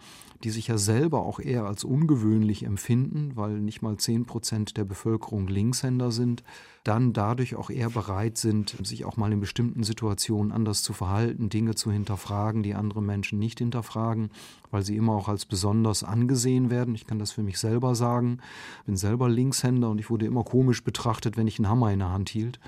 [0.43, 4.83] die sich ja selber auch eher als ungewöhnlich empfinden, weil nicht mal 10 Prozent der
[4.83, 6.43] Bevölkerung Linkshänder sind,
[6.83, 11.49] dann dadurch auch eher bereit sind, sich auch mal in bestimmten Situationen anders zu verhalten,
[11.49, 14.31] Dinge zu hinterfragen, die andere Menschen nicht hinterfragen,
[14.69, 16.95] weil sie immer auch als besonders angesehen werden.
[16.95, 18.39] Ich kann das für mich selber sagen.
[18.79, 21.99] Ich bin selber Linkshänder und ich wurde immer komisch betrachtet, wenn ich einen Hammer in
[21.99, 22.59] der Hand hielt.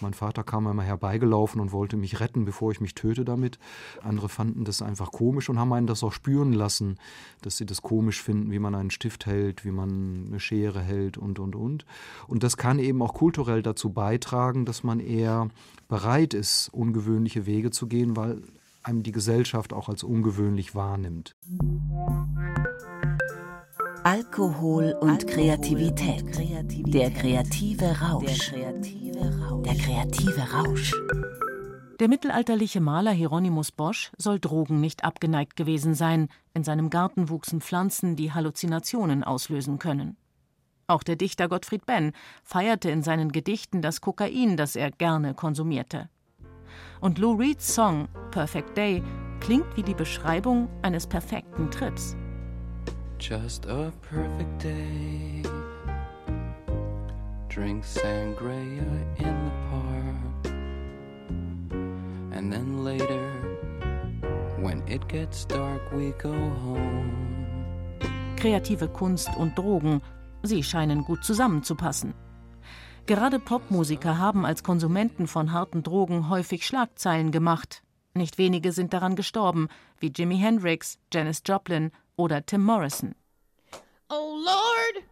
[0.00, 3.60] Mein Vater kam einmal herbeigelaufen und wollte mich retten, bevor ich mich töte damit.
[4.02, 6.98] Andere fanden das einfach komisch und haben einen das auch spüren lassen,
[7.42, 11.16] dass sie das komisch finden, wie man einen Stift hält, wie man eine Schere hält
[11.16, 11.86] und, und, und.
[12.26, 15.48] Und das kann eben auch kulturell dazu beitragen, dass man eher
[15.86, 18.42] bereit ist, ungewöhnliche Wege zu gehen, weil
[18.82, 21.36] einem die Gesellschaft auch als ungewöhnlich wahrnimmt.
[24.06, 26.26] Alkohol und Kreativität.
[26.92, 28.52] Der kreative Rausch.
[28.52, 30.92] Der kreative Rausch.
[31.98, 36.28] Der mittelalterliche Maler Hieronymus Bosch soll Drogen nicht abgeneigt gewesen sein.
[36.52, 40.18] In seinem Garten wuchsen Pflanzen, die Halluzinationen auslösen können.
[40.86, 42.12] Auch der Dichter Gottfried Benn
[42.42, 46.10] feierte in seinen Gedichten das Kokain, das er gerne konsumierte.
[47.00, 49.02] Und Lou Reeds Song Perfect Day
[49.40, 52.18] klingt wie die Beschreibung eines perfekten Trips.
[53.26, 55.42] Just a perfect day.
[57.48, 58.84] Drink sangria
[59.16, 60.52] in the park.
[62.32, 63.30] And then later,
[64.60, 67.96] when it gets dark, we go home.
[68.36, 70.02] Kreative Kunst und Drogen,
[70.42, 72.12] sie scheinen gut zusammenzupassen.
[73.06, 77.82] Gerade Popmusiker haben als Konsumenten von harten Drogen häufig Schlagzeilen gemacht.
[78.12, 83.14] Nicht wenige sind daran gestorben, wie Jimi Hendrix, Janis Joplin oder Tim Morrison.
[84.08, 85.04] Oh Lord,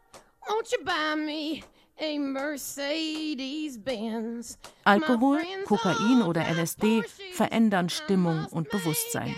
[0.49, 1.63] won't you buy me
[1.99, 4.59] a Mercedes Benz?
[4.85, 9.35] Alkohol, Kokain oder LSD verändern Stimmung und Bewusstsein.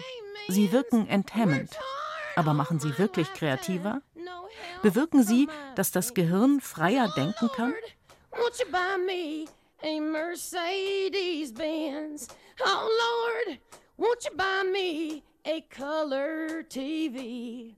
[0.49, 1.71] Sie wirken enthemmend.
[2.37, 4.03] Aber machen sie wirklich kreativer?
[4.83, 7.75] Bewirken sie, dass das Gehirn freier denken kann?
[8.33, 9.47] Won't you buy me
[9.83, 12.29] a Mercedes Benz?
[12.61, 13.59] Oh Lord,
[13.97, 17.75] won't you buy me a color TV?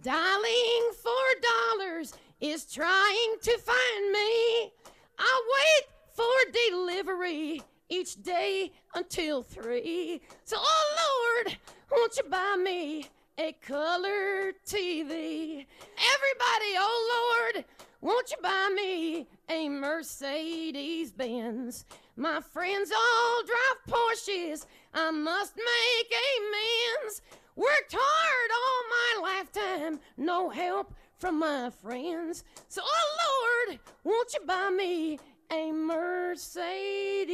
[0.00, 4.72] Dialing for dollars is trying to find me.
[5.18, 6.24] I wait for
[6.70, 10.20] delivery each day until three.
[10.44, 11.56] So, oh Lord,
[11.92, 13.06] won't you buy me
[13.38, 15.66] a color TV?
[16.14, 17.64] Everybody, oh Lord,
[18.04, 21.86] won't you buy me a Mercedes Benz?
[22.16, 24.66] My friends all drive Porsches.
[24.92, 27.22] I must make amends.
[27.56, 32.44] Worked hard all my lifetime, no help from my friends.
[32.68, 35.18] So, oh Lord, won't you buy me
[35.50, 37.28] a Mercedes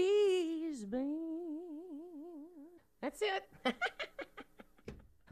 [0.85, 1.11] Benz?
[3.01, 3.49] That's it.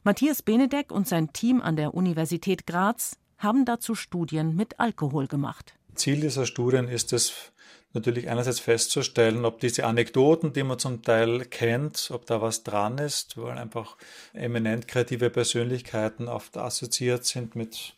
[0.05, 5.74] Matthias Benedek und sein Team an der Universität Graz haben dazu Studien mit Alkohol gemacht.
[5.94, 7.53] Ziel dieser Studien ist es,
[7.94, 12.98] natürlich einerseits festzustellen, ob diese Anekdoten, die man zum Teil kennt, ob da was dran
[12.98, 13.96] ist, weil einfach
[14.35, 17.94] eminent kreative Persönlichkeiten oft assoziiert sind mit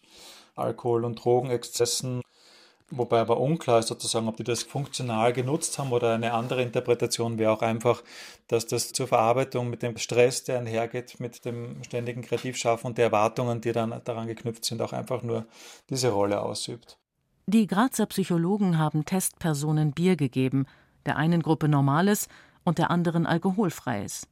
[0.54, 2.22] Alkohol- und Drogenexzessen.
[2.92, 7.38] Wobei aber unklar ist sozusagen, ob die das funktional genutzt haben oder eine andere Interpretation
[7.38, 8.02] wäre auch einfach,
[8.48, 13.06] dass das zur Verarbeitung mit dem Stress, der einhergeht, mit dem ständigen Kreativschaffen und der
[13.06, 15.46] Erwartungen, die dann daran geknüpft sind, auch einfach nur
[15.88, 16.98] diese Rolle ausübt.
[17.46, 20.66] Die Grazer Psychologen haben Testpersonen Bier gegeben,
[21.06, 22.28] der einen Gruppe normales
[22.64, 24.26] und der anderen alkoholfreies.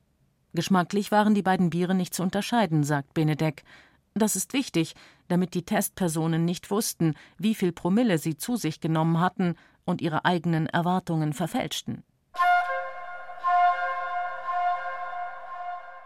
[0.55, 3.65] Geschmacklich waren die beiden Biere nicht zu unterscheiden, sagt Benedek.
[4.19, 4.95] Das ist wichtig,
[5.29, 9.55] damit die Testpersonen nicht wussten, wie viel Promille sie zu sich genommen hatten
[9.85, 12.05] und ihre eigenen Erwartungen verfälschten.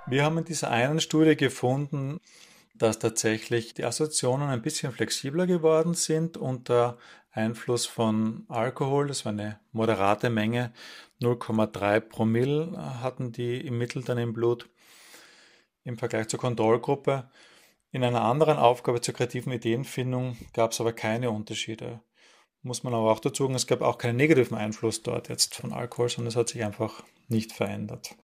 [0.06, 2.20] Wir haben in dieser einen Studie gefunden,
[2.74, 6.98] dass tatsächlich die Assoziationen ein bisschen flexibler geworden sind unter
[7.30, 9.08] Einfluss von Alkohol.
[9.08, 10.72] Das war eine moderate Menge,
[11.22, 14.68] 0,3 Promille hatten die im Mittel dann im Blut
[15.84, 17.30] im Vergleich zur Kontrollgruppe.
[17.94, 22.00] In einer anderen Aufgabe zur kreativen Ideenfindung gab es aber keine Unterschiede.
[22.62, 25.74] Muss man aber auch dazu sagen, es gab auch keinen negativen Einfluss dort jetzt von
[25.74, 28.16] Alkohol, sondern es hat sich einfach nicht verändert.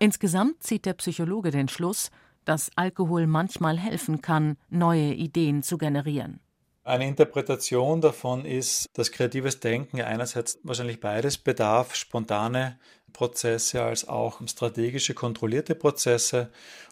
[0.00, 2.10] Insgesamt zieht der Psychologe den Schluss,
[2.44, 6.40] dass Alkohol manchmal helfen kann, neue Ideen zu generieren.
[6.82, 12.78] Eine Interpretation davon ist, dass kreatives Denken einerseits wahrscheinlich beides bedarf, spontane
[13.14, 16.50] Prozesse als auch strategische, kontrollierte Prozesse.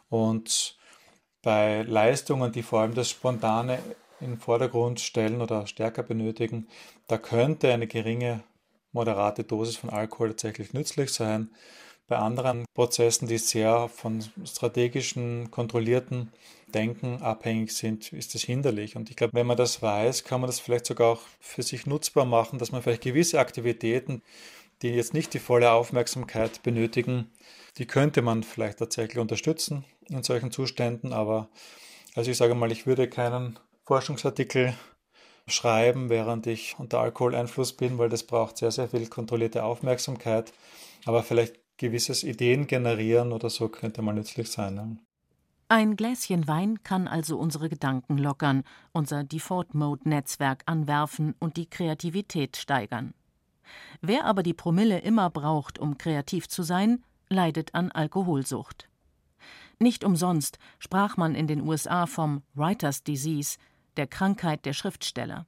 [0.09, 0.79] Und
[1.43, 3.79] bei Leistungen, die vor allem das Spontane
[4.21, 6.69] in den Vordergrund stellen oder stärker benötigen,
[7.09, 8.43] da könnte eine geringe,
[8.93, 11.51] moderate Dosis von Alkohol tatsächlich nützlich sein.
[12.07, 16.33] Bei anderen Prozessen, die sehr von strategischen, kontrollierten
[16.75, 18.97] Denken abhängig sind, ist das hinderlich.
[18.97, 21.87] Und ich glaube, wenn man das weiß, kann man das vielleicht sogar auch für sich
[21.87, 24.23] nutzbar machen, dass man vielleicht gewisse Aktivitäten,
[24.83, 27.31] die jetzt nicht die volle Aufmerksamkeit benötigen,
[27.79, 31.13] die könnte man vielleicht tatsächlich unterstützen in solchen Zuständen.
[31.13, 31.49] Aber
[32.15, 34.75] also ich sage mal, ich würde keinen Forschungsartikel
[35.47, 40.53] schreiben, während ich unter Alkoholeinfluss bin, weil das braucht sehr, sehr viel kontrollierte Aufmerksamkeit.
[41.05, 44.75] Aber vielleicht gewisses Ideen generieren oder so könnte mal nützlich sein.
[44.75, 44.99] Ne?
[45.69, 48.63] Ein Gläschen Wein kann also unsere Gedanken lockern,
[48.93, 53.15] unser Default-Mode-Netzwerk anwerfen und die Kreativität steigern.
[54.01, 58.89] Wer aber die Promille immer braucht, um kreativ zu sein, leidet an Alkoholsucht.
[59.79, 63.59] Nicht umsonst sprach man in den USA vom Writer's Disease,
[63.97, 65.47] der Krankheit der Schriftsteller.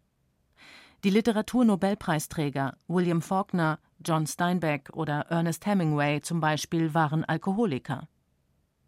[1.04, 8.08] Die Literaturnobelpreisträger William Faulkner, John Steinbeck oder Ernest Hemingway zum Beispiel waren Alkoholiker.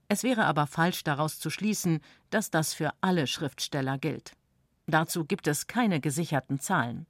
[0.09, 4.33] Es wäre aber falsch daraus zu schließen, dass das für alle Schriftsteller gilt.
[4.87, 7.07] Dazu gibt es keine gesicherten Zahlen.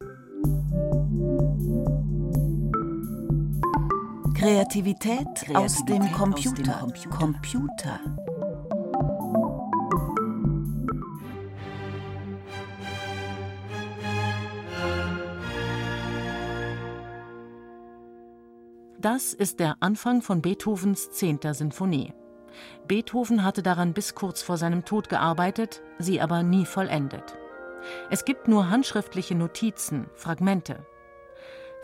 [4.39, 6.82] Kreativität, Kreativität aus, dem Computer.
[6.82, 8.01] Aus dem Computer.
[8.01, 8.01] Computer.
[19.01, 21.41] Das ist der Anfang von Beethovens 10.
[21.53, 22.12] Sinfonie.
[22.87, 27.39] Beethoven hatte daran bis kurz vor seinem Tod gearbeitet, sie aber nie vollendet.
[28.11, 30.84] Es gibt nur handschriftliche Notizen, Fragmente.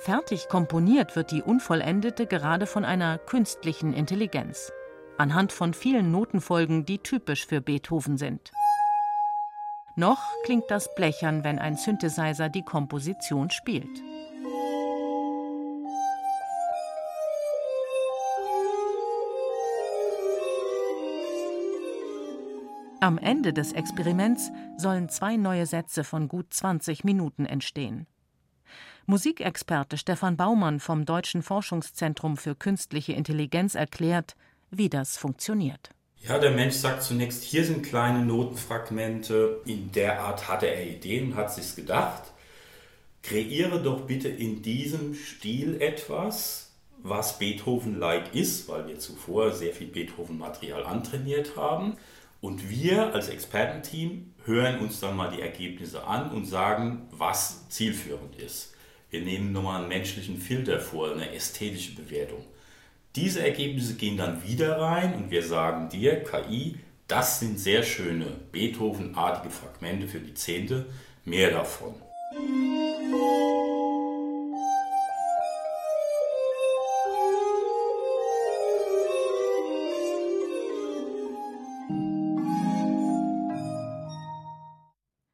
[0.04, 4.72] Fertig komponiert wird die Unvollendete gerade von einer künstlichen Intelligenz,
[5.16, 8.50] anhand von vielen Notenfolgen, die typisch für Beethoven sind.
[9.94, 14.02] Noch klingt das blechern, wenn ein Synthesizer die Komposition spielt.
[22.98, 28.08] Am Ende des Experiments sollen zwei neue Sätze von gut 20 Minuten entstehen.
[29.06, 34.36] Musikexperte Stefan Baumann vom Deutschen Forschungszentrum für künstliche Intelligenz erklärt,
[34.70, 35.90] wie das funktioniert.
[36.20, 39.60] Ja, der Mensch sagt zunächst, hier sind kleine Notenfragmente.
[39.64, 42.22] In der Art hatte er Ideen, hat sich's gedacht.
[43.22, 46.70] Kreiere doch bitte in diesem Stil etwas,
[47.02, 51.96] was Beethoven-like ist, weil wir zuvor sehr viel Beethoven-Material antrainiert haben.
[52.42, 58.34] Und wir als Expertenteam hören uns dann mal die Ergebnisse an und sagen, was zielführend
[58.34, 58.74] ist.
[59.10, 62.44] Wir nehmen nochmal einen menschlichen Filter vor, eine ästhetische Bewertung.
[63.14, 68.26] Diese Ergebnisse gehen dann wieder rein und wir sagen dir, KI, das sind sehr schöne
[68.50, 70.86] Beethoven-artige Fragmente für die Zehnte,
[71.24, 71.94] mehr davon.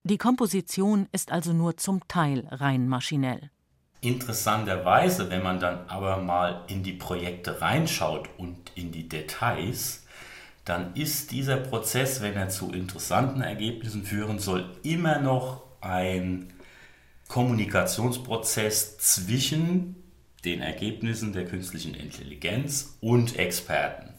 [0.08, 3.50] Die Komposition ist also nur zum Teil rein maschinell.
[4.00, 10.06] Interessanterweise, wenn man dann aber mal in die Projekte reinschaut und in die Details,
[10.64, 16.54] dann ist dieser Prozess, wenn er zu interessanten Ergebnissen führen soll, immer noch ein
[17.28, 19.94] Kommunikationsprozess zwischen
[20.42, 24.14] den Ergebnissen der künstlichen Intelligenz und Experten.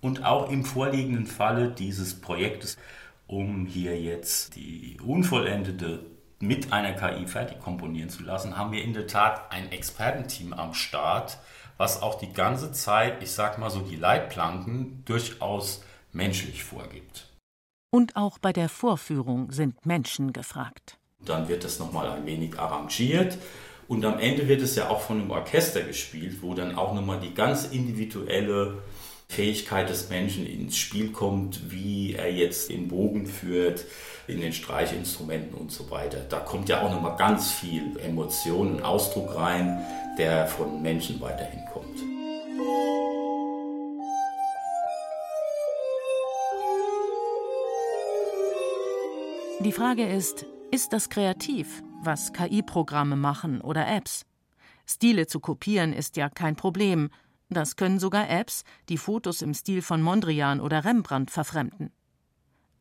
[0.00, 2.76] Und auch im vorliegenden Falle dieses Projektes
[3.28, 6.00] um hier jetzt die unvollendete
[6.40, 10.74] mit einer KI fertig komponieren zu lassen, haben wir in der Tat ein Expertenteam am
[10.74, 11.38] Start,
[11.76, 17.28] was auch die ganze Zeit, ich sag mal so, die Leitplanken durchaus menschlich vorgibt.
[17.90, 20.98] Und auch bei der Vorführung sind Menschen gefragt.
[21.24, 23.38] Dann wird das nochmal ein wenig arrangiert
[23.88, 27.20] und am Ende wird es ja auch von einem Orchester gespielt, wo dann auch nochmal
[27.20, 28.82] die ganz individuelle
[29.30, 33.84] Fähigkeit des Menschen ins Spiel kommt, wie er jetzt den Bogen führt,
[34.26, 36.20] in den Streichinstrumenten und so weiter.
[36.28, 39.84] Da kommt ja auch nochmal ganz viel Emotion Ausdruck rein,
[40.18, 41.98] der von Menschen weiterhin kommt.
[49.60, 54.24] Die Frage ist, ist das kreativ, was KI-Programme machen oder Apps?
[54.86, 57.10] Stile zu kopieren ist ja kein Problem.
[57.50, 61.90] Das können sogar Apps, die Fotos im Stil von Mondrian oder Rembrandt verfremden.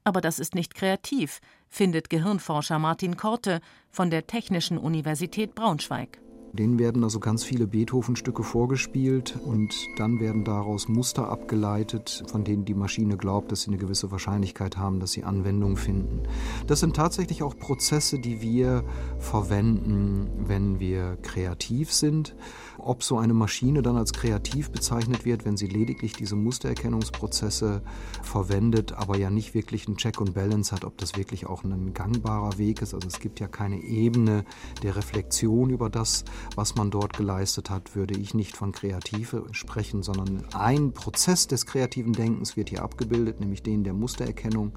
[0.03, 3.59] Aber das ist nicht kreativ, findet Gehirnforscher Martin Korte
[3.89, 6.21] von der Technischen Universität Braunschweig.
[6.53, 12.65] Denen werden also ganz viele Beethoven-Stücke vorgespielt und dann werden daraus Muster abgeleitet, von denen
[12.65, 16.23] die Maschine glaubt, dass sie eine gewisse Wahrscheinlichkeit haben, dass sie Anwendung finden.
[16.65, 18.83] Das sind tatsächlich auch Prozesse, die wir
[19.19, 22.35] verwenden, wenn wir kreativ sind.
[22.79, 27.81] Ob so eine Maschine dann als kreativ bezeichnet wird, wenn sie lediglich diese Mustererkennungsprozesse
[28.21, 31.93] verwendet, aber ja nicht wirklich einen Check und Balance hat, ob das wirklich auch ein
[31.93, 32.93] gangbarer Weg ist.
[32.93, 34.45] Also es gibt ja keine Ebene
[34.83, 36.23] der Reflexion über das,
[36.55, 41.65] was man dort geleistet hat, würde ich nicht von Kreative sprechen, sondern ein Prozess des
[41.65, 44.71] kreativen Denkens wird hier abgebildet, nämlich den der Mustererkennung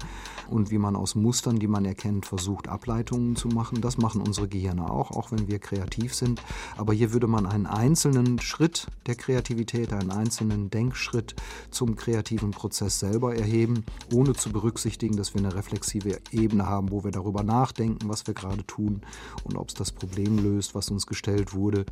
[0.49, 3.81] und wie man aus Mustern, die man erkennt, versucht, Ableitungen zu machen.
[3.81, 6.41] Das machen unsere Gehirne auch, auch wenn wir kreativ sind.
[6.77, 11.35] Aber hier würde man einen einzelnen Schritt der Kreativität, einen einzelnen Denkschritt
[11.71, 13.83] zum kreativen Prozess selber erheben,
[14.13, 18.33] ohne zu berücksichtigen, dass wir eine reflexive Ebene haben, wo wir darüber nachdenken, was wir
[18.33, 19.01] gerade tun
[19.43, 21.85] und ob es das Problem löst, was uns gestellt wurde.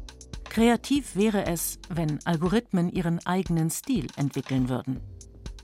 [0.45, 5.01] Kreativ wäre es, wenn Algorithmen ihren eigenen Stil entwickeln würden.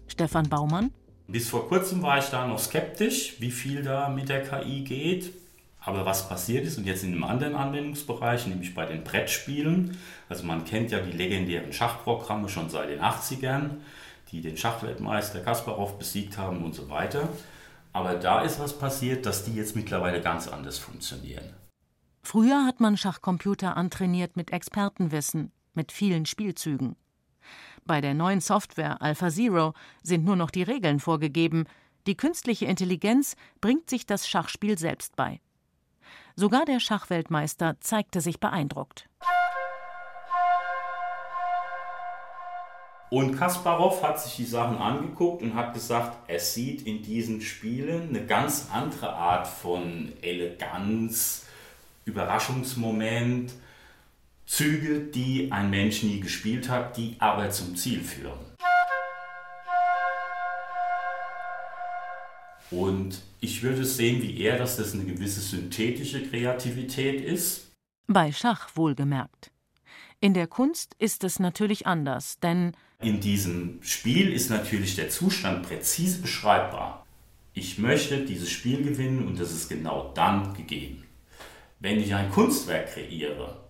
[0.07, 0.91] Stefan Baumann?
[1.29, 5.31] Bis vor kurzem war ich da noch skeptisch, wie viel da mit der KI geht.
[5.85, 10.43] Aber was passiert ist, und jetzt in einem anderen Anwendungsbereich, nämlich bei den Brettspielen, also
[10.43, 13.69] man kennt ja die legendären Schachprogramme schon seit den 80ern,
[14.31, 17.29] die den Schachweltmeister Kasparov besiegt haben und so weiter.
[17.93, 21.53] Aber da ist was passiert, dass die jetzt mittlerweile ganz anders funktionieren.
[22.23, 26.95] Früher hat man Schachcomputer antrainiert mit Expertenwissen, mit vielen Spielzügen.
[27.85, 31.65] Bei der neuen Software Alpha Zero sind nur noch die Regeln vorgegeben.
[32.07, 35.39] Die künstliche Intelligenz bringt sich das Schachspiel selbst bei.
[36.37, 39.07] Sogar der Schachweltmeister zeigte sich beeindruckt.
[43.09, 48.09] Und Kasparov hat sich die Sachen angeguckt und hat gesagt, er sieht in diesen Spielen
[48.09, 51.45] eine ganz andere Art von Eleganz,
[52.03, 53.53] Überraschungsmoment,
[54.45, 58.39] Züge, die ein Mensch nie gespielt hat, die aber zum Ziel führen.
[62.71, 67.71] Und ich würde sehen wie er, dass das eine gewisse synthetische Kreativität ist.
[68.07, 69.51] Bei Schach wohlgemerkt.
[70.19, 75.67] In der Kunst ist es natürlich anders, denn in diesem Spiel ist natürlich der Zustand
[75.67, 77.05] präzise beschreibbar.
[77.53, 81.03] Ich möchte dieses Spiel gewinnen und das ist genau dann gegeben.
[81.79, 83.61] Wenn ich ein Kunstwerk kreiere,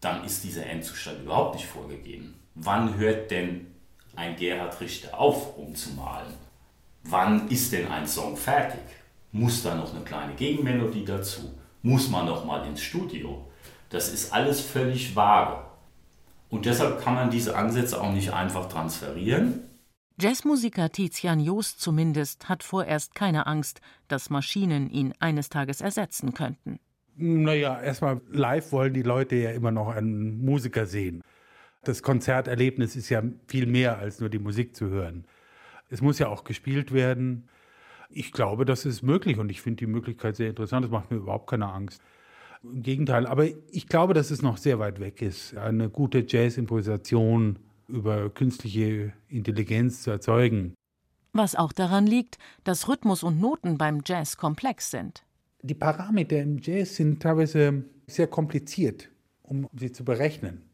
[0.00, 2.34] dann ist dieser Endzustand überhaupt nicht vorgegeben.
[2.54, 3.66] Wann hört denn
[4.16, 6.32] ein Gerhard Richter auf, umzumalen?
[7.04, 8.80] Wann ist denn ein Song fertig?
[9.32, 11.52] Muss da noch eine kleine Gegenmelodie dazu?
[11.82, 13.46] Muss man noch mal ins Studio?
[13.90, 15.64] Das ist alles völlig vage.
[16.50, 19.60] Und deshalb kann man diese Ansätze auch nicht einfach transferieren.
[20.20, 26.80] Jazzmusiker Tizian Joost zumindest hat vorerst keine Angst, dass Maschinen ihn eines Tages ersetzen könnten.
[27.16, 31.22] Naja, erstmal live wollen die Leute ja immer noch einen Musiker sehen.
[31.84, 35.24] Das Konzerterlebnis ist ja viel mehr als nur die Musik zu hören.
[35.88, 37.48] Es muss ja auch gespielt werden.
[38.10, 40.84] Ich glaube, das ist möglich und ich finde die Möglichkeit sehr interessant.
[40.84, 42.02] Das macht mir überhaupt keine Angst.
[42.62, 47.58] Im Gegenteil, aber ich glaube, dass es noch sehr weit weg ist, eine gute Jazz-Improvisation
[47.86, 50.74] über künstliche Intelligenz zu erzeugen.
[51.32, 55.24] Was auch daran liegt, dass Rhythmus und Noten beim Jazz komplex sind.
[55.62, 59.08] Die Parameter im Jazz sind teilweise sehr kompliziert,
[59.42, 60.67] um sie zu berechnen.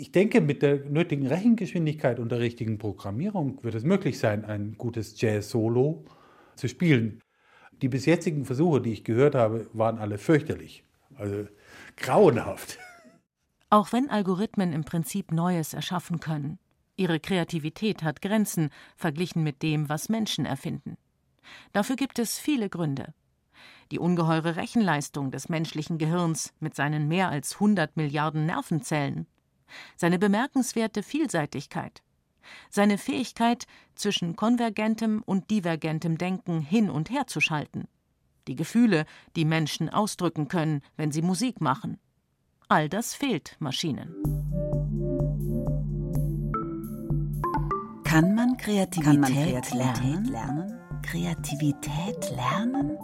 [0.00, 4.76] Ich denke, mit der nötigen Rechengeschwindigkeit und der richtigen Programmierung wird es möglich sein, ein
[4.78, 6.04] gutes Jazz-Solo
[6.54, 7.20] zu spielen.
[7.82, 10.84] Die bis jetzigen Versuche, die ich gehört habe, waren alle fürchterlich,
[11.16, 11.48] also
[11.96, 12.78] grauenhaft.
[13.70, 16.60] Auch wenn Algorithmen im Prinzip Neues erschaffen können,
[16.94, 20.96] ihre Kreativität hat Grenzen verglichen mit dem, was Menschen erfinden.
[21.72, 23.14] Dafür gibt es viele Gründe
[23.90, 29.26] die ungeheure Rechenleistung des menschlichen Gehirns mit seinen mehr als 100 Milliarden Nervenzellen,
[29.96, 32.02] seine bemerkenswerte Vielseitigkeit,
[32.70, 37.88] seine Fähigkeit, zwischen konvergentem und divergentem Denken hin und her zu schalten,
[38.46, 39.04] die Gefühle,
[39.36, 41.98] die Menschen ausdrücken können, wenn sie Musik machen.
[42.68, 44.14] All das fehlt Maschinen.
[48.04, 50.24] Kann man Kreativität, Kann man Kreativität lernen?
[50.24, 50.78] lernen?
[51.02, 52.98] Kreativität lernen?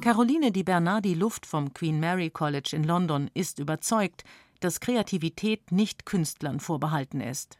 [0.00, 4.24] Caroline Di Bernardi Luft vom Queen Mary College in London ist überzeugt,
[4.64, 7.58] dass Kreativität nicht Künstlern vorbehalten ist.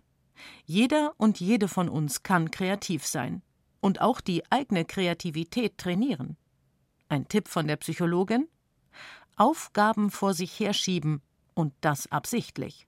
[0.65, 3.43] Jeder und jede von uns kann kreativ sein
[3.81, 6.39] und auch die eigene Kreativität trainieren.
[7.11, 8.49] Ein Tipp von der Psychologin?
[9.37, 11.21] Aufgaben vor sich herschieben
[11.53, 12.87] und das absichtlich.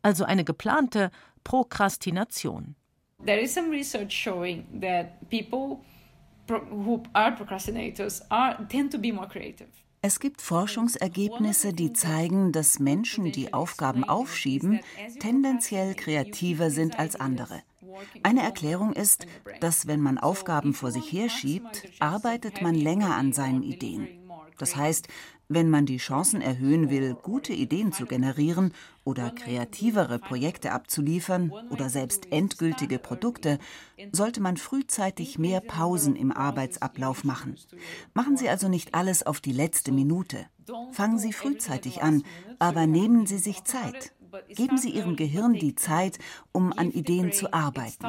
[0.00, 1.10] Also eine geplante
[1.44, 2.76] Prokrastination.
[3.24, 5.84] There is some research showing that people
[6.48, 9.68] who are procrastinators are tend to be more creative.
[10.02, 14.80] Es gibt Forschungsergebnisse, die zeigen, dass Menschen, die Aufgaben aufschieben,
[15.18, 17.62] tendenziell kreativer sind als andere.
[18.22, 19.26] Eine Erklärung ist,
[19.60, 24.08] dass wenn man Aufgaben vor sich herschiebt, arbeitet man länger an seinen Ideen.
[24.56, 25.08] Das heißt,
[25.50, 28.72] wenn man die Chancen erhöhen will, gute Ideen zu generieren
[29.04, 33.58] oder kreativere Projekte abzuliefern oder selbst endgültige Produkte,
[34.12, 37.56] sollte man frühzeitig mehr Pausen im Arbeitsablauf machen.
[38.14, 40.46] Machen Sie also nicht alles auf die letzte Minute.
[40.92, 42.22] Fangen Sie frühzeitig an,
[42.60, 44.12] aber nehmen Sie sich Zeit.
[44.54, 46.20] Geben Sie Ihrem Gehirn die Zeit,
[46.52, 48.06] um an Ideen zu arbeiten.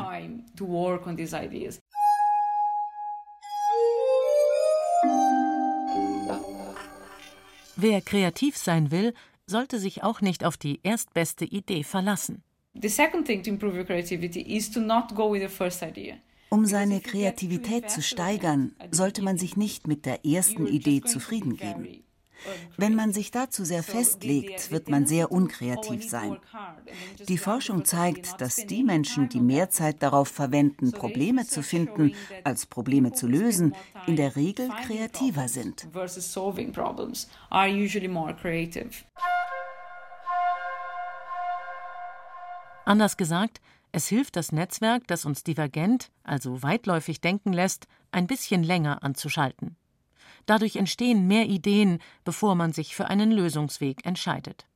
[7.84, 9.15] Wer kreativ sein will,
[9.47, 12.43] sollte sich auch nicht auf die erstbeste Idee verlassen.
[16.49, 22.03] Um seine Kreativität zu steigern, sollte man sich nicht mit der ersten Idee zufrieden geben.
[22.78, 26.38] Wenn man sich dazu sehr festlegt, wird man sehr unkreativ sein.
[27.28, 32.66] Die Forschung zeigt, dass die Menschen, die mehr Zeit darauf verwenden, Probleme zu finden, als
[32.66, 33.76] Probleme zu lösen,
[34.08, 35.88] in der Regel kreativer sind.
[42.86, 43.62] Anders gesagt,
[43.94, 49.76] es hilft das Netzwerk, das uns divergent, also weitläufig denken lässt, ein bisschen länger anzuschalten.
[50.46, 54.68] Dadurch entstehen mehr Ideen, bevor man sich für einen Lösungsweg entscheidet.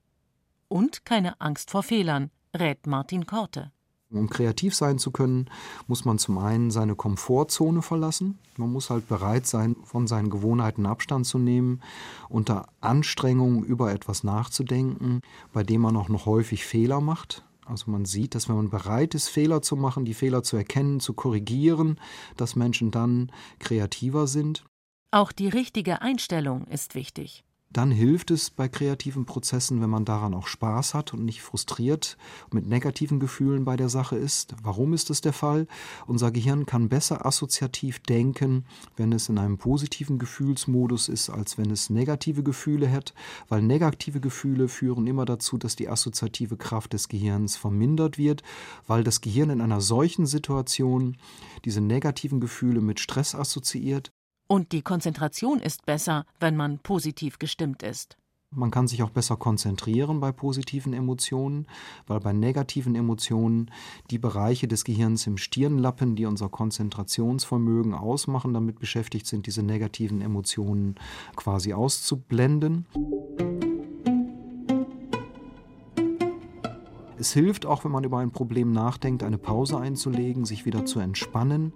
[0.67, 3.71] Und keine Angst vor Fehlern, rät Martin Korte.
[4.11, 5.49] Um kreativ sein zu können,
[5.87, 8.39] muss man zum einen seine Komfortzone verlassen.
[8.55, 11.81] Man muss halt bereit sein, von seinen Gewohnheiten Abstand zu nehmen,
[12.29, 17.43] unter Anstrengung über etwas nachzudenken, bei dem man auch noch häufig Fehler macht.
[17.65, 20.99] Also man sieht, dass wenn man bereit ist, Fehler zu machen, die Fehler zu erkennen,
[20.99, 21.99] zu korrigieren,
[22.37, 24.63] dass Menschen dann kreativer sind.
[25.11, 27.45] Auch die richtige Einstellung ist wichtig.
[27.75, 32.15] Dann hilft es bei kreativen Prozessen, wenn man daran auch Spaß hat und nicht frustriert
[32.49, 34.55] mit negativen Gefühlen bei der Sache ist.
[34.63, 35.67] Warum ist das der Fall?
[36.07, 38.63] Unser Gehirn kann besser assoziativ denken,
[38.95, 43.13] wenn es in einem positiven Gefühlsmodus ist, als wenn es negative Gefühle hat,
[43.49, 48.41] weil negative Gefühle führen immer dazu, dass die assoziative Kraft des Gehirns vermindert wird,
[48.87, 51.17] weil das Gehirn in einer solchen Situation
[51.65, 54.13] diese negativen Gefühle mit Stress assoziiert
[54.47, 58.17] und die Konzentration ist besser, wenn man positiv gestimmt ist.
[58.51, 61.67] Man kann sich auch besser konzentrieren bei positiven Emotionen,
[62.07, 63.69] weil bei negativen Emotionen
[64.11, 70.21] die Bereiche des Gehirns im Stirnlappen, die unser Konzentrationsvermögen ausmachen, damit beschäftigt sind, diese negativen
[70.21, 70.95] Emotionen
[71.35, 72.85] quasi auszublenden.
[77.17, 80.99] Es hilft auch, wenn man über ein Problem nachdenkt, eine Pause einzulegen, sich wieder zu
[80.99, 81.73] entspannen.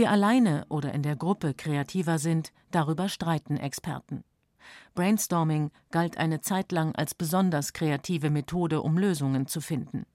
[0.00, 4.24] Wir alleine oder in der Gruppe kreativer sind, darüber streiten Experten.
[4.94, 10.06] Brainstorming galt eine Zeit lang als besonders kreative Methode, um Lösungen zu finden.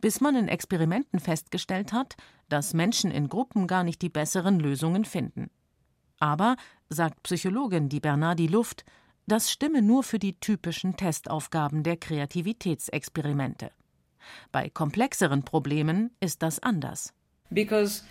[0.00, 2.16] Bis man in Experimenten festgestellt hat,
[2.48, 5.50] dass Menschen in Gruppen gar nicht die besseren Lösungen finden.
[6.18, 6.56] Aber,
[6.88, 8.86] sagt Psychologin die Bernardi Luft,
[9.26, 13.70] das stimme nur für die typischen Testaufgaben der Kreativitätsexperimente.
[14.50, 17.12] Bei komplexeren Problemen ist das anders.
[17.50, 18.02] Because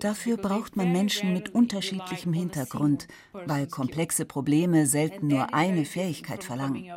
[0.00, 6.90] Dafür braucht man Menschen mit unterschiedlichem Hintergrund, weil komplexe Probleme selten nur eine Fähigkeit verlangen.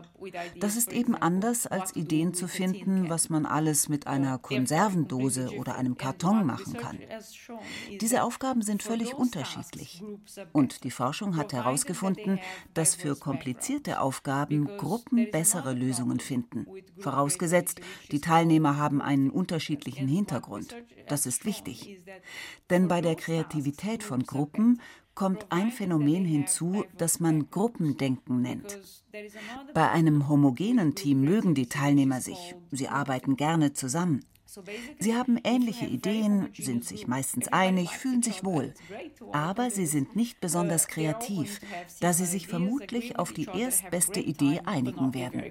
[0.59, 5.75] Das ist eben anders, als Ideen zu finden, was man alles mit einer Konservendose oder
[5.75, 6.99] einem Karton machen kann.
[8.01, 10.03] Diese Aufgaben sind völlig unterschiedlich.
[10.51, 12.39] Und die Forschung hat herausgefunden,
[12.73, 16.67] dass für komplizierte Aufgaben Gruppen bessere Lösungen finden,
[16.99, 17.79] vorausgesetzt,
[18.11, 20.75] die Teilnehmer haben haben einen unterschiedlichen Hintergrund.
[21.07, 21.99] Das ist wichtig.
[22.69, 24.81] Denn bei der Kreativität von Gruppen
[25.13, 28.79] kommt ein Phänomen hinzu, das man Gruppendenken nennt.
[29.73, 34.23] Bei einem homogenen Team mögen die Teilnehmer sich, sie arbeiten gerne zusammen.
[34.99, 38.73] Sie haben ähnliche Ideen, sind sich meistens einig, fühlen sich wohl.
[39.31, 41.59] Aber sie sind nicht besonders kreativ,
[41.99, 45.43] da sie sich vermutlich auf die erstbeste Idee einigen werden.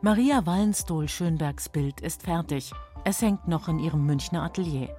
[0.00, 2.70] Maria Wallenstohl-Schönbergs Bild ist fertig.
[3.04, 4.90] Es hängt noch in ihrem Münchner Atelier.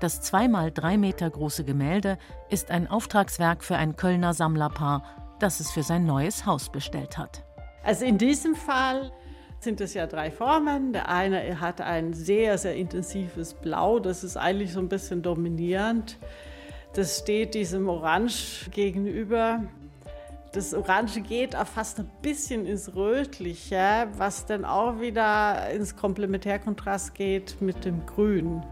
[0.00, 2.18] Das zweimal drei Meter große Gemälde
[2.50, 5.02] ist ein Auftragswerk für ein Kölner Sammlerpaar,
[5.40, 7.42] das es für sein neues Haus bestellt hat.
[7.82, 9.12] Also in diesem Fall
[9.60, 10.92] sind es ja drei Formen.
[10.92, 16.18] Der eine hat ein sehr, sehr intensives Blau, das ist eigentlich so ein bisschen dominierend.
[16.92, 19.62] Das steht diesem Orange gegenüber.
[20.52, 27.14] Das Orange geht auch fast ein bisschen ins Rötliche, was dann auch wieder ins Komplementärkontrast
[27.14, 28.62] geht mit dem Grün.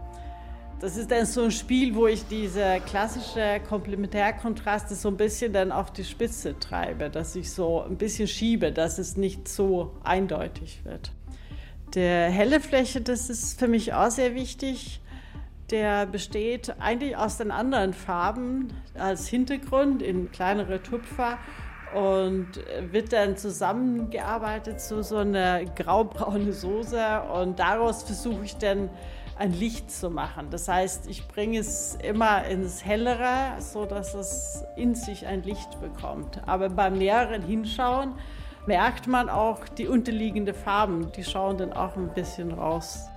[0.79, 5.71] Das ist dann so ein Spiel, wo ich diese klassische Komplementärkontraste so ein bisschen dann
[5.71, 10.81] auf die Spitze treibe, dass ich so ein bisschen schiebe, dass es nicht so eindeutig
[10.83, 11.11] wird.
[11.95, 14.99] Der helle Fläche, das ist für mich auch sehr wichtig.
[15.71, 21.39] Der besteht eigentlich aus den anderen Farben als Hintergrund in kleinere Tupfer
[21.93, 22.59] und
[22.91, 28.89] wird dann zusammengearbeitet zu so einer graubraune Soße und daraus versuche ich dann
[29.37, 30.47] ein Licht zu machen.
[30.49, 35.79] Das heißt, ich bringe es immer ins Hellere, so dass es in sich ein Licht
[35.79, 36.41] bekommt.
[36.47, 38.15] Aber beim näheren Hinschauen
[38.65, 43.07] merkt man auch die unterliegenden Farben, die schauen dann auch ein bisschen raus.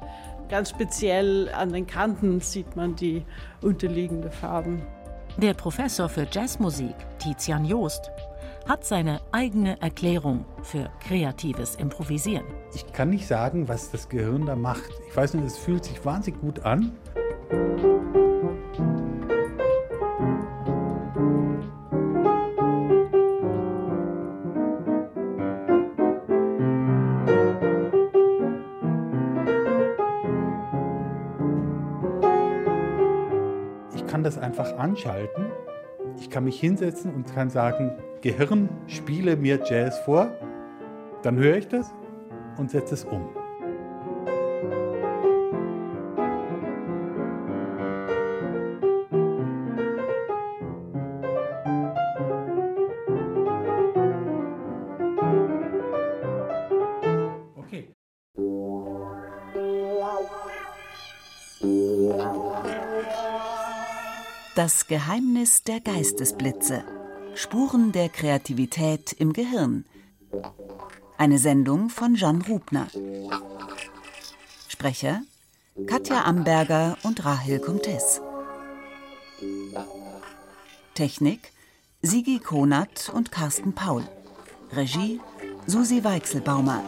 [0.49, 3.25] Ganz speziell an den Kanten sieht man die
[3.63, 4.87] unterliegenden Farben.
[5.37, 8.11] Der Professor für Jazzmusik, Tizian Joost,
[8.71, 12.47] hat seine eigene Erklärung für kreatives Improvisieren.
[12.73, 14.89] Ich kann nicht sagen, was das Gehirn da macht.
[15.09, 16.93] Ich weiß nur, es fühlt sich wahnsinnig gut an.
[33.97, 35.50] Ich kann das einfach anschalten.
[36.31, 40.31] Ich kann mich hinsetzen und kann sagen, Gehirn, spiele mir Jazz vor,
[41.23, 41.93] dann höre ich das
[42.57, 43.40] und setze es um.
[64.63, 66.85] Das Geheimnis der Geistesblitze.
[67.35, 69.87] Spuren der Kreativität im Gehirn.
[71.17, 72.87] Eine Sendung von Jan Rubner.
[74.69, 75.23] Sprecher
[75.87, 78.21] Katja Amberger und Rahel Comtes.
[80.93, 81.53] Technik
[82.03, 84.07] Sigi Konat und Carsten Paul.
[84.73, 85.23] Regie
[85.67, 86.85] Susi Weichselbaumer.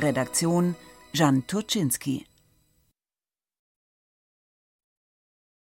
[0.00, 0.76] Redaktion
[1.18, 2.24] Jan Turczynski